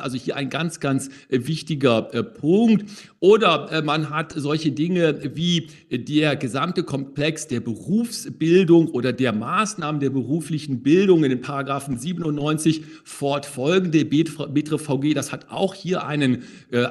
also 0.00 0.16
hier 0.16 0.34
ein 0.34 0.47
ein 0.48 0.50
ganz, 0.50 0.80
ganz 0.80 1.08
äh, 1.28 1.46
wichtiger 1.46 2.12
äh, 2.12 2.22
Punkt. 2.22 2.90
Oder 3.20 3.70
äh, 3.70 3.82
man 3.82 4.10
hat 4.10 4.32
solche 4.34 4.72
Dinge 4.72 5.36
wie 5.36 5.68
der 5.90 6.36
gesamte 6.36 6.82
Komplex 6.82 7.46
der 7.46 7.60
Berufsbildung 7.60 8.88
oder 8.88 9.12
der 9.12 9.32
Maßnahmen 9.32 10.00
der 10.00 10.10
beruflichen 10.10 10.82
Bildung 10.82 11.24
in 11.24 11.30
den 11.30 11.40
Paragraphen 11.40 11.98
97 11.98 12.82
fortfolgende 13.04 14.04
BTRVG. 14.04 15.14
Das 15.14 15.32
hat 15.32 15.50
auch 15.50 15.74
hier 15.74 16.06
einen 16.06 16.44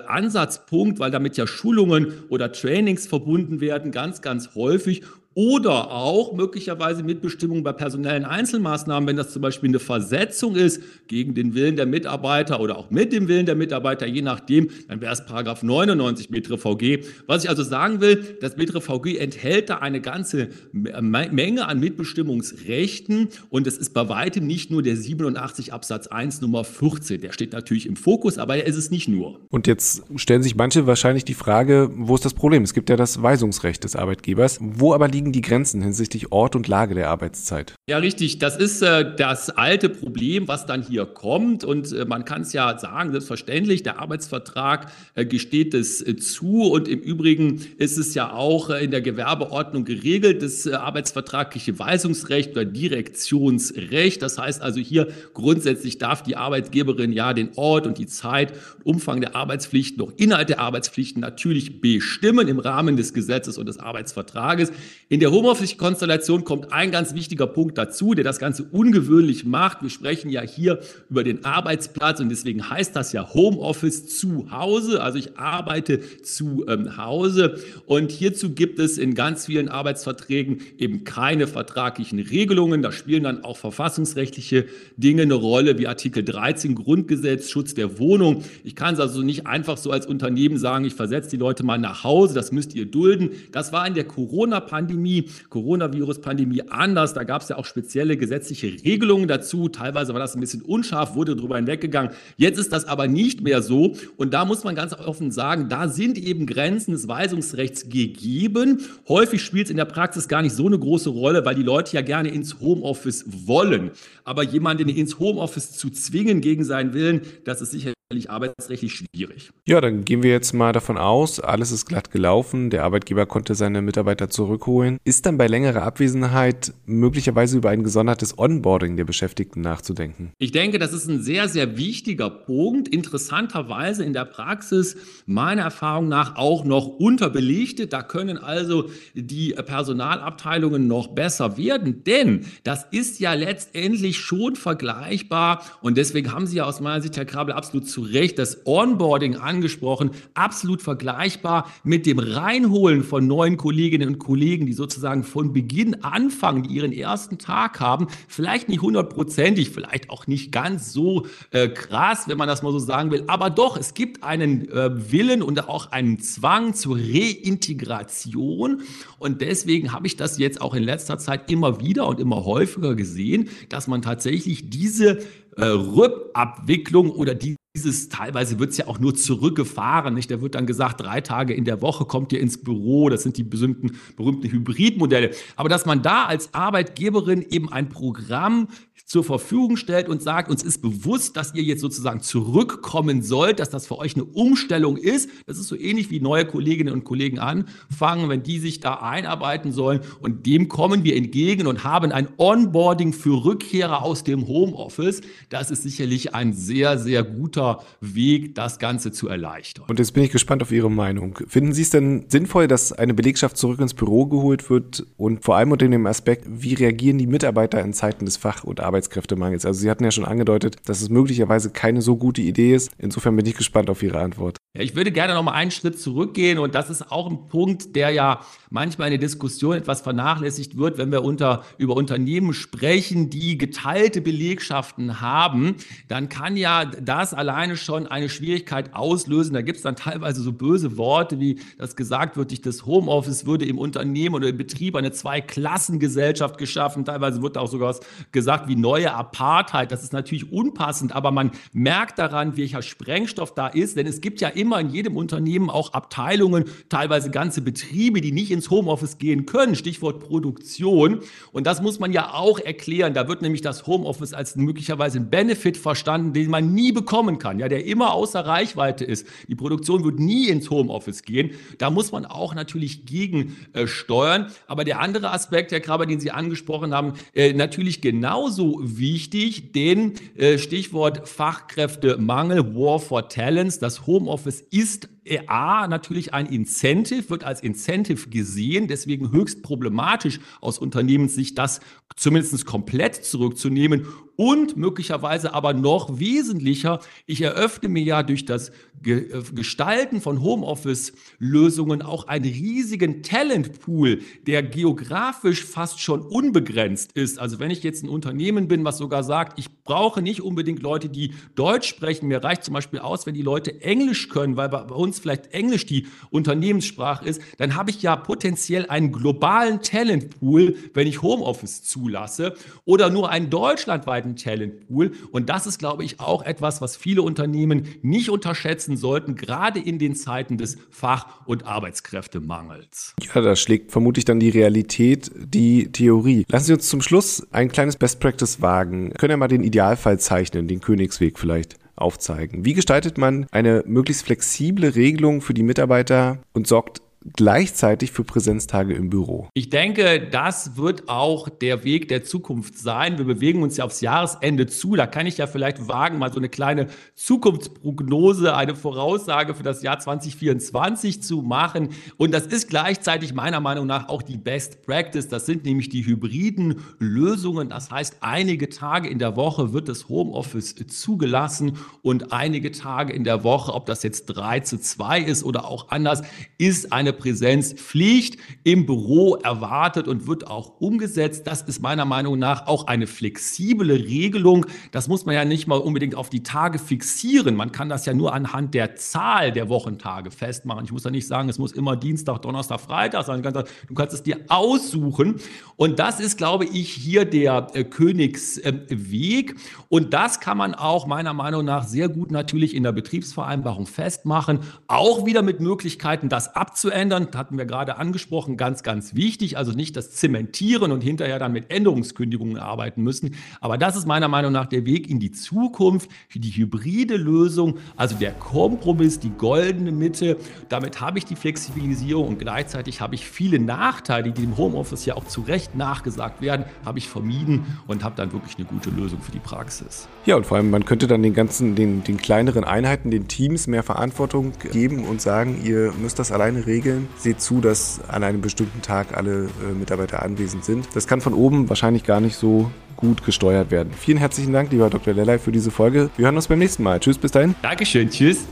Ansatzpunkt, 0.08 1.00
weil 1.00 1.12
damit 1.12 1.38
ja 1.38 1.48
Schulungen 1.48 2.14
oder 2.30 2.52
Trainings 2.52 3.08
verbunden 3.08 3.62
werden, 3.62 3.92
ganz, 3.92 4.22
ganz 4.22 4.56
häufig 4.56 5.04
oder 5.38 5.92
auch 5.92 6.34
möglicherweise 6.34 7.04
Mitbestimmung 7.04 7.62
bei 7.62 7.72
personellen 7.72 8.26
Einzelmaßnahmen, 8.26 9.08
wenn 9.08 9.18
das 9.18 9.30
zum 9.30 9.44
Beispiel 9.44 9.70
eine 9.70 9.78
Versetzung 9.78 10.56
ist 10.56 10.82
gegen 11.08 11.36
den 11.36 11.54
Willen 11.54 11.76
der 11.76 11.86
Mitarbeiter 11.86 12.60
oder 12.60 12.76
auch 12.76 12.90
mit 12.90 13.14
dem 13.14 13.28
Willen 13.28 13.46
der 13.46 13.54
Mitarbeiter, 13.54 14.08
je 14.08 14.24
nachdem, 14.24 14.70
dann 14.88 15.00
wäre 15.00 15.14
es 15.14 15.24
Paragraph 15.28 15.62
99 15.62 16.30
BTRVG. 16.30 17.06
Was 17.28 17.44
ich 17.44 17.52
also 17.52 17.62
sagen 17.62 18.02
will, 18.02 18.38
das 18.42 18.56
BTRVG 18.56 19.20
enthält 19.20 19.70
da 19.70 19.78
eine 19.78 20.02
ganze 20.02 20.50
Menge 20.72 21.68
an 21.68 21.80
Mitbestimmungsrechten 21.80 23.28
und 23.52 23.68
es 23.68 23.78
ist 23.78 23.94
bei 23.94 24.10
weitem 24.10 24.48
nicht 24.48 24.72
nur 24.72 24.82
der 24.82 24.98
87 24.98 25.72
Absatz 25.72 26.08
1 26.08 26.42
Nummer 26.42 26.64
14. 26.64 27.22
Der 27.22 27.32
steht 27.32 27.54
natürlich 27.54 27.86
im 27.86 27.96
Fokus, 27.96 28.40
aber 28.40 28.56
er 28.56 28.66
ist 28.66 28.76
es 28.76 28.90
nicht 28.90 29.08
nur. 29.08 29.40
Und 29.50 29.68
jetzt 29.68 30.02
stellen 30.16 30.42
sich 30.42 30.56
manche 30.56 30.88
wahrscheinlich 30.88 31.26
die 31.26 31.36
Frage, 31.36 31.92
wo 31.96 32.16
ist 32.16 32.26
das 32.26 32.34
Problem? 32.34 32.64
Es 32.64 32.74
gibt 32.74 32.90
ja 32.90 32.96
das 32.96 33.22
Weisungsrecht 33.22 33.84
des 33.84 33.96
Arbeitgebers. 33.96 34.58
Wo 34.60 34.96
aber 34.96 35.08
liegen 35.08 35.27
liegen 35.28 35.32
die 35.34 35.42
Grenzen 35.42 35.82
hinsichtlich 35.82 36.32
Ort 36.32 36.56
und 36.56 36.68
Lage 36.68 36.96
der 36.96 37.10
Arbeitszeit? 37.10 37.74
Ja, 37.90 37.98
richtig. 37.98 38.40
Das 38.40 38.58
ist 38.58 38.82
äh, 38.82 39.16
das 39.16 39.50
alte 39.50 39.90
Problem, 39.90 40.48
was 40.48 40.66
dann 40.66 40.82
hier 40.82 41.06
kommt. 41.06 41.64
Und 41.64 41.92
äh, 41.92 42.06
man 42.06 42.26
kann 42.26 42.42
es 42.42 42.54
ja 42.54 42.78
sagen, 42.80 43.12
selbstverständlich, 43.12 43.84
der 43.84 44.00
Arbeitsvertrag 44.00 44.92
äh, 45.16 45.26
gesteht 45.26 45.74
es 45.74 46.02
äh, 46.02 46.16
zu. 46.16 46.64
Und 46.64 46.88
im 46.88 47.00
Übrigen 47.00 47.62
ist 47.78 47.98
es 47.98 48.14
ja 48.14 48.32
auch 48.32 48.70
äh, 48.70 48.84
in 48.84 48.92
der 48.92 49.02
Gewerbeordnung 49.02 49.86
geregelt, 49.86 50.42
das 50.42 50.66
äh, 50.66 50.74
arbeitsvertragliche 50.74 51.78
Weisungsrecht 51.78 52.52
oder 52.52 52.66
Direktionsrecht. 52.66 54.22
Das 54.22 54.38
heißt 54.38 54.62
also 54.62 54.80
hier 54.80 55.08
grundsätzlich 55.34 55.98
darf 55.98 56.24
die 56.24 56.36
Arbeitgeberin 56.36 57.12
ja 57.12 57.34
den 57.34 57.50
Ort 57.56 57.88
und 57.88 57.98
die 57.98 58.08
Zeit, 58.08 58.54
Umfang 58.84 59.22
der 59.22 59.36
Arbeitspflichten, 59.36 60.02
auch 60.02 60.14
Inhalt 60.18 60.50
der 60.50 60.60
Arbeitspflichten 60.60 61.22
natürlich 61.22 61.82
bestimmen 61.82 62.48
im 62.48 62.60
Rahmen 62.60 62.96
des 62.96 63.14
Gesetzes 63.14 63.58
und 63.58 63.66
des 63.68 63.80
Arbeitsvertrages. 63.80 64.72
In 65.10 65.17
in 65.18 65.22
der 65.22 65.32
Homeoffice-Konstellation 65.32 66.44
kommt 66.44 66.72
ein 66.72 66.92
ganz 66.92 67.16
wichtiger 67.16 67.48
Punkt 67.48 67.76
dazu, 67.80 68.14
der 68.14 68.24
das 68.24 68.38
Ganze 68.38 68.66
ungewöhnlich 68.66 69.46
macht. 69.46 69.82
Wir 69.82 69.90
sprechen 69.90 70.30
ja 70.30 70.42
hier 70.42 70.80
über 71.10 71.24
den 71.24 71.44
Arbeitsplatz 71.44 72.20
und 72.20 72.30
deswegen 72.30 72.70
heißt 72.70 72.96
das 72.96 73.14
ja 73.14 73.34
Homeoffice 73.34 74.20
zu 74.20 74.52
Hause. 74.52 75.02
Also 75.02 75.18
ich 75.18 75.36
arbeite 75.36 76.02
zu 76.22 76.66
ähm, 76.68 76.98
Hause 76.98 77.60
und 77.88 78.12
hierzu 78.12 78.52
gibt 78.52 78.78
es 78.78 79.00
in 79.00 79.16
ganz 79.16 79.48
vielen 79.48 79.70
Arbeitsverträgen 79.70 80.62
eben 80.78 81.04
keine 81.04 81.48
vertraglichen 81.48 82.20
Regelungen. 82.20 82.84
Da 82.84 82.92
spielen 82.92 83.24
dann 83.24 83.44
auch 83.44 83.58
verfassungsrechtliche 83.58 84.68
Dinge 84.98 85.24
eine 85.24 85.34
Rolle, 85.34 85.80
wie 85.80 85.88
Artikel 85.88 86.24
13 86.24 86.76
Grundgesetz, 86.76 87.50
Schutz 87.50 87.74
der 87.74 87.98
Wohnung. 87.98 88.44
Ich 88.64 88.76
kann 88.76 88.94
es 88.94 89.00
also 89.00 89.24
nicht 89.24 89.48
einfach 89.48 89.78
so 89.78 89.90
als 89.90 90.06
Unternehmen 90.06 90.60
sagen, 90.60 90.86
ich 90.86 90.94
versetze 90.94 91.32
die 91.32 91.38
Leute 91.38 91.64
mal 91.64 91.80
nach 91.80 92.04
Hause, 92.04 92.36
das 92.36 92.52
müsst 92.52 92.76
ihr 92.76 92.86
dulden. 92.86 93.32
Das 93.52 93.74
war 93.74 93.88
in 93.88 93.96
der 93.96 94.04
Corona-Pandemie 94.04 95.07
Pandemie, 95.08 95.26
Coronavirus-Pandemie 95.50 96.64
anders. 96.70 97.14
Da 97.14 97.24
gab 97.24 97.42
es 97.42 97.50
ja 97.50 97.58
auch 97.58 97.66
spezielle 97.66 98.18
gesetzliche 98.18 98.68
Regelungen 98.84 99.28
dazu. 99.28 99.70
Teilweise 99.70 100.14
war 100.14 100.20
das 100.20 100.36
ein 100.36 100.40
bisschen 100.40 100.62
unscharf, 100.62 101.16
wurde 101.16 101.36
darüber 101.36 101.56
hinweggegangen. 101.56 102.12
Jetzt 102.36 102.60
ist 102.60 102.72
das 102.74 102.86
aber 102.86 103.08
nicht 103.08 103.42
mehr 103.42 103.62
so. 103.62 103.96
Und 104.18 104.34
da 104.34 104.46
muss 104.46 104.64
man 104.64 104.76
ganz 104.76 104.94
offen 104.94 105.32
sagen, 105.32 105.70
da 105.70 105.88
sind 105.88 106.18
eben 106.18 106.46
Grenzen 106.46 106.92
des 106.92 107.08
Weisungsrechts 107.08 107.90
gegeben. 107.90 108.82
Häufig 109.08 109.42
spielt 109.42 109.68
es 109.68 109.72
in 109.72 109.78
der 109.78 109.86
Praxis 109.86 110.28
gar 110.28 110.42
nicht 110.42 110.56
so 110.56 110.68
eine 110.68 110.78
große 110.78 111.10
Rolle, 111.10 111.46
weil 111.46 111.56
die 111.56 111.64
Leute 111.64 111.96
ja 111.96 112.02
gerne 112.02 112.30
ins 112.30 112.60
Homeoffice 112.60 113.26
wollen. 113.48 113.92
Aber 114.24 114.44
jemanden 114.44 114.90
ins 114.90 115.20
Homeoffice 115.20 115.72
zu 115.74 115.90
zwingen 115.90 116.42
gegen 116.42 116.64
seinen 116.64 116.94
Willen, 116.94 117.22
das 117.46 117.62
ist 117.62 117.72
sicher 117.72 117.97
arbeitsrechtlich 118.30 118.94
schwierig. 118.94 119.52
Ja, 119.66 119.82
dann 119.82 120.06
gehen 120.06 120.24
wir 120.24 120.32
jetzt 120.32 120.54
mal 120.54 120.72
davon 120.72 120.98
aus, 120.98 121.42
alles 121.42 121.72
ist 121.72 121.86
glatt 121.86 122.10
gelaufen, 122.10 122.70
der 122.70 122.86
Arbeitgeber 122.86 123.26
konnte 123.26 123.54
seine 123.54 123.82
Mitarbeiter 123.82 124.30
zurückholen. 124.30 124.98
Ist 125.04 125.26
dann 125.26 125.38
bei 125.38 125.48
längerer 125.48 125.84
Abwesenheit 125.84 126.74
möglicherweise 126.86 127.58
über 127.58 127.70
ein 127.70 127.84
gesondertes 127.84 128.40
Onboarding 128.40 128.96
der 128.96 129.04
Beschäftigten 129.04 129.60
nachzudenken? 129.60 130.32
Ich 130.38 130.54
denke, 130.54 130.80
das 130.80 130.94
ist 130.94 131.10
ein 131.10 131.22
sehr, 131.22 131.50
sehr 131.50 131.78
wichtiger 131.78 132.30
Punkt. 132.30 132.88
Interessanterweise 132.88 134.06
in 134.06 134.14
der 134.14 134.24
Praxis 134.24 134.96
meiner 135.26 135.64
Erfahrung 135.64 136.08
nach 136.08 136.38
auch 136.38 136.64
noch 136.64 136.88
unterbelichtet. 136.88 137.92
Da 137.92 138.04
können 138.04 138.38
also 138.38 138.90
die 139.16 139.50
Personalabteilungen 139.52 140.88
noch 140.88 141.08
besser 141.08 141.58
werden, 141.58 142.06
denn 142.06 142.46
das 142.64 142.86
ist 142.92 143.20
ja 143.20 143.34
letztendlich 143.34 144.18
schon 144.18 144.56
vergleichbar 144.56 145.62
und 145.82 145.98
deswegen 145.98 146.32
haben 146.32 146.48
Sie 146.48 146.58
ja 146.58 146.64
aus 146.64 146.80
meiner 146.80 147.02
Sicht, 147.02 147.18
Herr 147.18 147.26
Krabel, 147.26 147.54
absolut 147.54 147.90
zu 147.98 148.04
Recht 148.04 148.38
das 148.38 148.68
Onboarding 148.68 149.38
angesprochen, 149.38 150.12
absolut 150.36 150.84
vergleichbar 150.84 151.72
mit 151.84 152.06
dem 152.06 152.20
Reinholen 152.20 153.04
von 153.04 153.26
neuen 153.26 153.58
Kolleginnen 153.58 154.08
und 154.10 154.20
Kollegen, 154.20 154.68
die 154.68 154.74
sozusagen 154.74 155.24
von 155.24 155.52
Beginn 155.52 156.04
anfangen, 156.04 156.62
die 156.62 156.76
ihren 156.76 156.92
ersten 156.92 157.40
Tag 157.40 157.80
haben. 157.80 158.06
Vielleicht 158.28 158.70
nicht 158.70 158.84
hundertprozentig, 158.84 159.72
vielleicht 159.72 160.12
auch 160.12 160.28
nicht 160.28 160.52
ganz 160.52 160.94
so 160.94 161.26
äh, 161.50 161.70
krass, 161.70 162.26
wenn 162.28 162.38
man 162.38 162.48
das 162.48 162.62
mal 162.62 162.72
so 162.72 162.78
sagen 162.78 163.10
will, 163.10 163.24
aber 163.26 163.50
doch, 163.50 163.78
es 163.78 163.96
gibt 163.96 164.22
einen 164.22 164.70
äh, 164.70 165.12
Willen 165.12 165.42
und 165.42 165.68
auch 165.68 165.92
einen 165.92 166.20
Zwang 166.20 166.76
zur 166.76 166.98
Reintegration 166.98 168.84
und 169.18 169.42
deswegen 169.42 169.92
habe 169.92 170.06
ich 170.06 170.16
das 170.16 170.38
jetzt 170.38 170.62
auch 170.62 170.76
in 170.76 170.84
letzter 170.84 171.18
Zeit 171.18 171.50
immer 171.50 171.80
wieder 171.80 172.08
und 172.08 172.20
immer 172.20 172.46
häufiger 172.46 172.94
gesehen, 172.94 173.50
dass 173.70 173.88
man 173.88 174.04
tatsächlich 174.04 174.70
diese 174.70 175.18
äh, 175.58 175.66
Rückabwicklung 175.66 177.10
oder 177.10 177.34
die 177.34 177.56
dieses, 177.78 178.10
teilweise 178.10 178.58
wird 178.60 178.72
es 178.72 178.78
ja 178.78 178.88
auch 178.88 179.00
nur 179.00 179.14
zurückgefahren, 179.14 180.16
nicht? 180.16 180.32
Da 180.32 180.42
wird 180.42 180.56
dann 180.56 180.66
gesagt, 180.66 181.02
drei 181.02 181.22
Tage 181.22 181.54
in 181.54 181.64
der 181.64 181.82
Woche 181.82 182.06
kommt 182.06 182.34
ihr 182.34 182.40
ins 182.40 182.58
Büro, 182.58 183.10
das 183.10 183.24
sind 183.24 183.38
die 183.38 183.44
berühmten, 183.44 183.98
berühmten 184.16 184.50
Hybridmodelle. 184.50 185.32
Aber 185.56 185.70
dass 185.70 185.86
man 185.86 186.02
da 186.02 186.26
als 186.26 186.54
Arbeitgeberin 186.54 187.46
eben 187.50 187.72
ein 187.72 187.90
Programm 187.90 188.68
zur 189.08 189.24
Verfügung 189.24 189.78
stellt 189.78 190.10
und 190.10 190.22
sagt, 190.22 190.52
uns 190.52 190.64
ist 190.64 190.82
bewusst, 190.82 191.38
dass 191.38 191.54
ihr 191.54 191.64
jetzt 191.64 191.80
sozusagen 191.80 192.20
zurückkommen 192.20 193.22
sollt, 193.22 193.62
dass 193.62 193.70
das 193.70 193.88
für 193.88 193.98
euch 194.00 194.16
eine 194.16 194.26
Umstellung 194.26 194.98
ist. 194.98 195.30
Das 195.46 195.58
ist 195.58 195.70
so 195.70 195.78
ähnlich 195.78 196.12
wie 196.12 196.20
neue 196.20 196.46
Kolleginnen 196.46 196.94
und 196.94 197.06
Kollegen 197.06 197.40
anfangen, 197.40 198.28
wenn 198.28 198.44
die 198.44 198.60
sich 198.60 198.82
da 198.82 198.96
einarbeiten 198.96 199.72
sollen. 199.72 200.02
Und 200.20 200.46
dem 200.46 200.68
kommen 200.68 201.06
wir 201.06 201.16
entgegen 201.16 201.68
und 201.68 201.86
haben 201.86 202.12
ein 202.12 202.28
Onboarding 202.38 203.14
für 203.14 203.46
Rückkehrer 203.46 204.04
aus 204.04 204.26
dem 204.26 204.46
Homeoffice. 204.46 205.22
Das 205.48 205.72
ist 205.72 205.84
sicherlich 205.84 206.36
ein 206.36 206.52
sehr, 206.52 206.98
sehr 206.98 207.24
guter 207.24 207.84
Weg, 208.02 208.56
das 208.56 208.78
Ganze 208.78 209.14
zu 209.14 209.30
erleichtern. 209.30 209.86
Und 209.88 210.00
jetzt 210.00 210.12
bin 210.12 210.24
ich 210.24 210.32
gespannt 210.32 210.62
auf 210.62 210.74
Ihre 210.74 210.92
Meinung. 210.92 211.40
Finden 211.48 211.72
Sie 211.72 211.84
es 211.84 211.92
denn 211.92 212.26
sinnvoll, 212.28 212.68
dass 212.68 212.92
eine 212.92 213.14
Belegschaft 213.14 213.56
zurück 213.56 213.80
ins 213.80 213.94
Büro 213.94 214.26
geholt 214.26 214.70
wird 214.70 215.08
und 215.16 215.46
vor 215.46 215.56
allem 215.56 215.72
unter 215.72 215.88
dem 215.88 216.06
Aspekt, 216.08 216.44
wie 216.50 216.74
reagieren 216.74 217.18
die 217.18 217.28
Mitarbeiter 217.28 217.82
in 217.82 217.94
Zeiten 217.94 218.26
des 218.26 218.36
Fach- 218.36 218.66
und 218.66 218.82
Arbeits 218.82 218.97
Arbeitskräftemangels. 218.98 219.66
Also 219.66 219.80
Sie 219.80 219.90
hatten 219.90 220.04
ja 220.04 220.12
schon 220.12 220.26
angedeutet, 220.26 220.78
dass 220.86 221.02
es 221.02 221.10
möglicherweise 221.10 221.70
keine 221.70 222.02
so 222.02 222.18
gute 222.18 222.42
Idee 222.42 222.74
ist. 222.74 222.92
Insofern 222.98 223.36
bin 223.36 223.46
ich 223.46 223.56
gespannt 223.56 223.90
auf 223.90 224.02
Ihre 224.02 224.20
Antwort. 224.20 224.57
Ja, 224.78 224.84
ich 224.84 224.96
würde 224.96 225.12
gerne 225.12 225.34
noch 225.34 225.42
mal 225.42 225.54
einen 225.54 225.72
Schritt 225.72 226.00
zurückgehen 226.00 226.60
und 226.60 226.76
das 226.76 226.92
ist 226.92 227.12
auch 227.12 227.28
ein 227.28 227.48
Punkt, 227.48 227.96
der 227.96 228.12
ja 228.12 228.42
manchmal 228.70 229.08
in 229.08 229.20
der 229.20 229.28
Diskussion 229.28 229.76
etwas 229.76 230.02
vernachlässigt 230.02 230.78
wird, 230.78 231.00
wenn 231.00 231.12
wir 231.12 231.24
unter, 231.24 231.64
über 231.80 231.96
Unternehmen 231.96 232.54
sprechen, 232.54 233.32
die 233.32 233.58
geteilte 233.58 234.22
Belegschaften 234.22 235.20
haben, 235.20 235.78
dann 236.10 236.30
kann 236.30 236.58
ja 236.58 236.86
das 236.86 237.34
alleine 237.34 237.76
schon 237.76 238.06
eine 238.06 238.30
Schwierigkeit 238.30 238.94
auslösen. 238.94 239.56
Da 239.56 239.64
gibt 239.64 239.78
es 239.78 239.84
dann 239.84 239.96
teilweise 239.96 240.42
so 240.42 240.54
böse 240.54 240.96
Worte, 240.96 241.40
wie 241.40 241.60
das 241.80 241.96
gesagt 241.96 242.38
wird, 242.38 242.52
durch 242.52 242.62
das 242.62 242.86
Homeoffice 242.86 243.48
würde 243.48 243.66
im 243.66 243.80
Unternehmen 243.80 244.36
oder 244.36 244.50
im 244.50 244.58
Betrieb 244.58 244.96
eine 244.96 245.12
Zweiklassengesellschaft 245.12 246.60
geschaffen. 246.60 247.04
Teilweise 247.04 247.42
wird 247.42 247.58
auch 247.58 247.68
sogar 247.68 247.96
gesagt 248.32 248.68
wie 248.68 248.76
neue 248.76 249.12
Apartheid. 249.12 249.92
Das 249.92 250.04
ist 250.04 250.14
natürlich 250.14 250.52
unpassend, 250.52 251.16
aber 251.16 251.32
man 251.32 251.50
merkt 251.74 252.20
daran, 252.20 252.58
welcher 252.58 252.84
Sprengstoff 252.84 253.56
da 253.56 253.68
ist, 253.68 253.98
denn 253.98 254.06
es 254.06 254.22
gibt 254.22 254.40
ja 254.40 254.50
immer 254.50 254.67
immer 254.68 254.82
in 254.82 254.90
jedem 254.90 255.16
Unternehmen 255.16 255.70
auch 255.70 255.94
Abteilungen, 255.94 256.66
teilweise 256.90 257.32
ganze 257.32 257.62
Betriebe, 257.62 258.20
die 258.20 258.34
nicht 258.34 258.52
ins 258.52 258.70
Homeoffice 258.70 259.18
gehen 259.18 259.46
können. 259.46 259.76
Stichwort 259.76 260.20
Produktion. 260.20 261.22
Und 261.54 261.66
das 261.66 261.82
muss 261.82 262.00
man 262.00 262.12
ja 262.12 262.34
auch 262.34 262.60
erklären. 262.60 263.14
Da 263.14 263.30
wird 263.30 263.42
nämlich 263.42 263.62
das 263.62 263.88
Homeoffice 263.88 264.34
als 264.34 264.58
möglicherweise 264.58 265.20
ein 265.20 265.30
Benefit 265.30 265.78
verstanden, 265.78 266.34
den 266.34 266.50
man 266.50 266.74
nie 266.74 266.92
bekommen 266.92 267.40
kann, 267.40 267.60
ja, 267.60 267.70
der 267.70 267.86
immer 267.86 268.14
außer 268.14 268.46
Reichweite 268.46 269.06
ist. 269.06 269.26
Die 269.48 269.56
Produktion 269.56 270.04
wird 270.04 270.20
nie 270.20 270.50
ins 270.50 270.70
Homeoffice 270.70 271.24
gehen. 271.24 271.52
Da 271.78 271.90
muss 271.90 272.12
man 272.12 272.26
auch 272.26 272.54
natürlich 272.54 273.06
gegen 273.06 273.56
äh. 273.74 274.48
Aber 274.68 274.84
der 274.84 275.00
andere 275.00 275.32
Aspekt, 275.32 275.72
Herr 275.72 275.80
Kraber, 275.80 276.06
den 276.06 276.20
Sie 276.20 276.32
angesprochen 276.32 276.94
haben, 276.94 277.14
äh, 277.34 277.54
natürlich 277.54 278.02
genauso 278.02 278.82
wichtig, 278.82 279.72
den 279.72 280.16
äh, 280.36 280.58
Stichwort 280.58 281.30
Fachkräftemangel, 281.30 282.76
War 282.76 283.00
for 283.00 283.30
Talents. 283.30 283.80
Das 283.80 284.06
Homeoffice 284.08 284.57
es 284.58 284.62
ist 284.62 285.10
A, 285.48 285.88
natürlich 285.88 286.34
ein 286.34 286.46
Incentive, 286.46 287.30
wird 287.30 287.44
als 287.44 287.62
Incentive 287.62 288.30
gesehen, 288.30 288.88
deswegen 288.88 289.32
höchst 289.32 289.64
problematisch 289.64 290.40
aus 290.62 290.80
Unternehmenssicht, 290.80 291.58
das 291.58 291.80
zumindest 292.16 292.66
komplett 292.66 293.16
zurückzunehmen 293.16 294.08
und 294.38 294.78
möglicherweise 294.78 295.54
aber 295.54 295.74
noch 295.74 296.20
wesentlicher, 296.20 297.00
ich 297.26 297.42
eröffne 297.42 297.90
mir 297.90 298.04
ja 298.04 298.24
durch 298.24 298.46
das 298.46 298.70
äh, 299.04 299.24
Gestalten 299.54 300.22
von 300.22 300.42
Homeoffice-Lösungen 300.42 302.04
auch 302.04 302.28
einen 302.28 302.46
riesigen 302.46 303.24
Talentpool, 303.24 304.22
der 304.46 304.62
geografisch 304.64 305.66
fast 305.66 306.00
schon 306.00 306.22
unbegrenzt 306.22 307.14
ist. 307.14 307.40
Also 307.40 307.60
wenn 307.60 307.72
ich 307.72 307.84
jetzt 307.84 308.04
ein 308.04 308.10
Unternehmen 308.10 308.68
bin, 308.68 308.86
was 308.86 309.00
sogar 309.00 309.24
sagt, 309.24 309.58
ich 309.58 309.84
brauche 309.84 310.22
nicht 310.22 310.42
unbedingt 310.42 310.84
Leute, 310.84 311.10
die 311.10 311.34
Deutsch 311.56 311.88
sprechen, 311.88 312.28
mir 312.28 312.44
reicht 312.44 312.64
zum 312.64 312.76
Beispiel 312.76 313.00
aus, 313.00 313.26
wenn 313.26 313.34
die 313.34 313.42
Leute 313.42 313.82
Englisch 313.82 314.30
können, 314.30 314.56
weil 314.56 314.70
bei 314.70 314.84
uns 314.84 315.17
vielleicht 315.20 315.54
Englisch 315.54 315.86
die 315.86 316.08
Unternehmenssprache 316.30 317.26
ist, 317.26 317.42
dann 317.58 317.76
habe 317.76 317.90
ich 317.90 318.02
ja 318.02 318.16
potenziell 318.16 318.88
einen 318.88 319.12
globalen 319.12 319.82
Talentpool, 319.82 320.76
wenn 320.94 321.08
ich 321.08 321.22
Homeoffice 321.22 321.84
zulasse 321.84 322.56
oder 322.86 323.10
nur 323.10 323.30
einen 323.30 323.50
deutschlandweiten 323.50 324.36
Talentpool. 324.36 325.12
Und 325.32 325.50
das 325.50 325.68
ist, 325.68 325.80
glaube 325.80 326.04
ich, 326.04 326.20
auch 326.20 326.44
etwas, 326.44 326.82
was 326.82 326.96
viele 326.96 327.22
Unternehmen 327.22 327.88
nicht 328.02 328.30
unterschätzen 328.30 328.98
sollten, 328.98 329.36
gerade 329.36 329.80
in 329.80 330.00
den 330.00 330.16
Zeiten 330.16 330.58
des 330.58 330.78
Fach- 330.90 331.46
und 331.46 331.66
Arbeitskräftemangels. 331.66 333.16
Ja, 333.22 333.42
da 333.42 333.56
schlägt 333.56 333.92
vermutlich 333.92 334.26
dann 334.26 334.40
die 334.40 334.50
Realität 334.50 335.32
die 335.36 335.92
Theorie. 335.92 336.46
Lassen 336.50 336.66
Sie 336.66 336.74
uns 336.74 336.88
zum 336.88 337.02
Schluss 337.02 337.48
ein 337.52 337.70
kleines 337.72 337.96
Best 337.96 338.20
Practice 338.20 338.62
wagen. 338.62 339.14
Können 339.14 339.32
ja 339.32 339.38
mal 339.38 339.48
den 339.48 339.64
Idealfall 339.64 340.20
zeichnen, 340.20 340.68
den 340.68 340.82
Königsweg 340.82 341.40
vielleicht 341.40 341.78
aufzeigen. 341.98 342.64
Wie 342.64 342.74
gestaltet 342.74 343.18
man 343.18 343.48
eine 343.52 343.84
möglichst 343.86 344.26
flexible 344.26 344.96
Regelung 344.96 345.42
für 345.42 345.54
die 345.54 345.64
Mitarbeiter 345.64 346.40
und 346.54 346.68
sorgt 346.68 347.02
gleichzeitig 347.34 348.12
für 348.12 348.24
Präsenztage 348.24 348.94
im 348.94 349.10
Büro. 349.10 349.50
Ich 349.54 349.70
denke, 349.70 350.28
das 350.32 350.78
wird 350.78 351.10
auch 351.10 351.50
der 351.50 351.84
Weg 351.84 352.08
der 352.08 352.24
Zukunft 352.24 352.78
sein. 352.78 353.18
Wir 353.18 353.26
bewegen 353.26 353.64
uns 353.64 353.78
ja 353.78 353.86
aufs 353.86 354.02
Jahresende 354.02 354.68
zu. 354.68 354.96
Da 354.96 355.08
kann 355.08 355.26
ich 355.26 355.38
ja 355.38 355.48
vielleicht 355.48 355.88
wagen, 355.88 356.18
mal 356.18 356.32
so 356.32 356.40
eine 356.40 356.50
kleine 356.50 356.88
Zukunftsprognose, 357.16 358.56
eine 358.56 358.76
Voraussage 358.76 359.56
für 359.56 359.64
das 359.64 359.84
Jahr 359.84 360.00
2024 360.00 361.22
zu 361.22 361.42
machen. 361.42 361.90
Und 362.18 362.34
das 362.34 362.48
ist 362.48 362.70
gleichzeitig 362.70 363.34
meiner 363.34 363.60
Meinung 363.60 363.88
nach 363.88 364.10
auch 364.10 364.22
die 364.22 364.38
Best 364.38 364.86
Practice. 364.86 365.28
Das 365.28 365.46
sind 365.46 365.66
nämlich 365.66 365.90
die 365.90 366.06
hybriden 366.06 366.82
Lösungen. 367.00 367.70
Das 367.70 367.92
heißt, 367.92 368.18
einige 368.22 368.70
Tage 368.70 369.10
in 369.10 369.20
der 369.20 369.36
Woche 369.36 369.74
wird 369.74 369.90
das 369.90 370.10
Homeoffice 370.10 370.76
zugelassen 370.88 371.78
und 372.02 372.32
einige 372.32 372.72
Tage 372.72 373.14
in 373.14 373.24
der 373.24 373.44
Woche, 373.44 373.74
ob 373.74 373.86
das 373.86 374.04
jetzt 374.04 374.26
3 374.28 374.62
zu 374.62 374.80
2 374.80 375.22
ist 375.22 375.44
oder 375.44 375.66
auch 375.66 375.90
anders, 375.90 376.22
ist 376.58 376.94
eine 376.94 377.14
Präsenzpflicht 377.18 378.38
im 378.64 378.86
Büro 378.86 379.36
erwartet 379.36 380.08
und 380.08 380.28
wird 380.28 380.48
auch 380.48 380.80
umgesetzt. 380.80 381.48
Das 381.48 381.62
ist 381.64 381.82
meiner 381.82 382.06
Meinung 382.06 382.40
nach 382.40 382.68
auch 382.68 382.88
eine 382.88 383.08
flexible 383.08 383.92
Regelung. 383.92 384.66
Das 384.92 385.08
muss 385.08 385.26
man 385.26 385.36
ja 385.36 385.46
nicht 385.46 385.68
mal 385.68 385.78
unbedingt 385.78 386.16
auf 386.16 386.30
die 386.30 386.44
Tage 386.44 386.80
fixieren. 386.80 387.56
Man 387.56 387.72
kann 387.72 387.90
das 387.90 388.06
ja 388.06 388.14
nur 388.14 388.34
anhand 388.34 388.74
der 388.74 388.96
Zahl 388.96 389.52
der 389.52 389.70
Wochentage 389.70 390.32
festmachen. 390.32 390.86
Ich 390.86 390.92
muss 390.92 391.04
ja 391.04 391.12
nicht 391.12 391.28
sagen, 391.28 391.50
es 391.50 391.58
muss 391.58 391.72
immer 391.72 391.96
Dienstag, 391.96 392.42
Donnerstag, 392.42 392.80
Freitag 392.80 393.26
sein. 393.26 393.42
Du 393.42 393.94
kannst 393.94 394.14
es 394.14 394.24
dir 394.24 394.40
aussuchen. 394.48 395.36
Und 395.76 396.00
das 396.00 396.20
ist, 396.20 396.38
glaube 396.38 396.66
ich, 396.66 396.92
hier 396.92 397.26
der 397.26 397.68
äh, 397.74 397.84
Königsweg. 397.84 399.56
Und 399.90 400.14
das 400.14 400.40
kann 400.40 400.58
man 400.58 400.76
auch 400.76 401.08
meiner 401.08 401.34
Meinung 401.34 401.66
nach 401.66 401.88
sehr 401.88 402.10
gut 402.10 402.32
natürlich 402.32 402.76
in 402.76 402.84
der 402.84 402.92
Betriebsvereinbarung 402.92 403.88
festmachen. 403.88 404.60
Auch 404.88 405.26
wieder 405.26 405.42
mit 405.42 405.60
Möglichkeiten, 405.60 406.30
das 406.30 406.56
abzuändern 406.56 407.07
ändern, 407.08 407.28
hatten 407.36 407.58
wir 407.58 407.66
gerade 407.66 407.98
angesprochen, 407.98 408.58
ganz, 408.58 408.84
ganz 408.84 409.16
wichtig. 409.16 409.58
Also 409.58 409.72
nicht 409.72 409.96
das 409.96 410.12
Zementieren 410.12 410.92
und 410.92 411.02
hinterher 411.02 411.40
dann 411.40 411.54
mit 411.54 411.72
Änderungskündigungen 411.72 412.58
arbeiten 412.58 413.02
müssen. 413.02 413.36
Aber 413.62 413.78
das 413.78 413.96
ist 413.96 414.06
meiner 414.06 414.28
Meinung 414.28 414.52
nach 414.52 414.66
der 414.66 414.86
Weg 414.86 415.10
in 415.10 415.20
die 415.20 415.32
Zukunft, 415.32 416.10
für 416.28 416.40
die 416.40 416.50
hybride 416.50 417.16
Lösung, 417.16 417.78
also 417.96 418.16
der 418.18 418.32
Kompromiss, 418.34 419.20
die 419.20 419.30
goldene 419.30 419.94
Mitte. 419.94 420.38
Damit 420.68 421.00
habe 421.00 421.18
ich 421.18 421.26
die 421.26 421.38
Flexibilisierung 421.38 422.28
und 422.28 422.40
gleichzeitig 422.40 423.00
habe 423.00 423.16
ich 423.16 423.26
viele 423.26 423.60
Nachteile, 423.60 424.32
die 424.32 424.42
dem 424.42 424.58
Homeoffice 424.58 425.06
ja 425.06 425.16
auch 425.16 425.26
zu 425.26 425.42
Recht 425.42 425.76
nachgesagt 425.76 426.42
werden, 426.42 426.66
habe 426.84 427.00
ich 427.00 427.08
vermieden 427.08 427.78
und 427.88 428.04
habe 428.04 428.16
dann 428.16 428.34
wirklich 428.34 428.58
eine 428.58 428.66
gute 428.66 428.90
Lösung 428.90 429.22
für 429.22 429.32
die 429.32 429.40
Praxis. 429.40 430.10
Ja, 430.26 430.36
und 430.36 430.46
vor 430.46 430.58
allem, 430.58 430.70
man 430.70 430.84
könnte 430.84 431.08
dann 431.08 431.24
den 431.24 431.34
ganzen, 431.34 431.76
den, 431.76 432.04
den 432.04 432.18
kleineren 432.18 432.66
Einheiten, 432.66 433.12
den 433.12 433.30
Teams 433.30 433.68
mehr 433.68 433.84
Verantwortung 433.84 434.52
geben 434.74 435.06
und 435.06 435.22
sagen, 435.22 435.62
ihr 435.64 435.94
müsst 436.02 436.20
das 436.20 436.34
alleine 436.34 436.66
regeln 436.66 436.97
Regeln. 436.98 437.10
Seht 437.18 437.42
zu, 437.42 437.60
dass 437.62 438.02
an 438.08 438.24
einem 438.24 438.42
bestimmten 438.42 438.82
Tag 438.82 439.16
alle 439.16 439.46
äh, 439.46 439.74
Mitarbeiter 439.78 440.24
anwesend 440.24 440.66
sind. 440.66 440.88
Das 440.94 441.06
kann 441.08 441.22
von 441.22 441.34
oben 441.34 441.70
wahrscheinlich 441.70 442.04
gar 442.04 442.20
nicht 442.20 442.36
so 442.36 442.70
gut 442.96 443.24
gesteuert 443.24 443.72
werden. 443.72 443.94
Vielen 443.94 444.18
herzlichen 444.18 444.52
Dank, 444.54 444.72
lieber 444.72 444.90
Dr. 444.90 445.14
Lellay, 445.14 445.40
für 445.40 445.52
diese 445.52 445.72
Folge. 445.72 446.10
Wir 446.18 446.26
hören 446.26 446.36
uns 446.36 446.48
beim 446.48 446.60
nächsten 446.60 446.84
Mal. 446.84 447.00
Tschüss, 447.00 447.18
bis 447.18 447.32
dahin. 447.32 447.56
Dankeschön, 447.62 448.10
tschüss. 448.10 448.46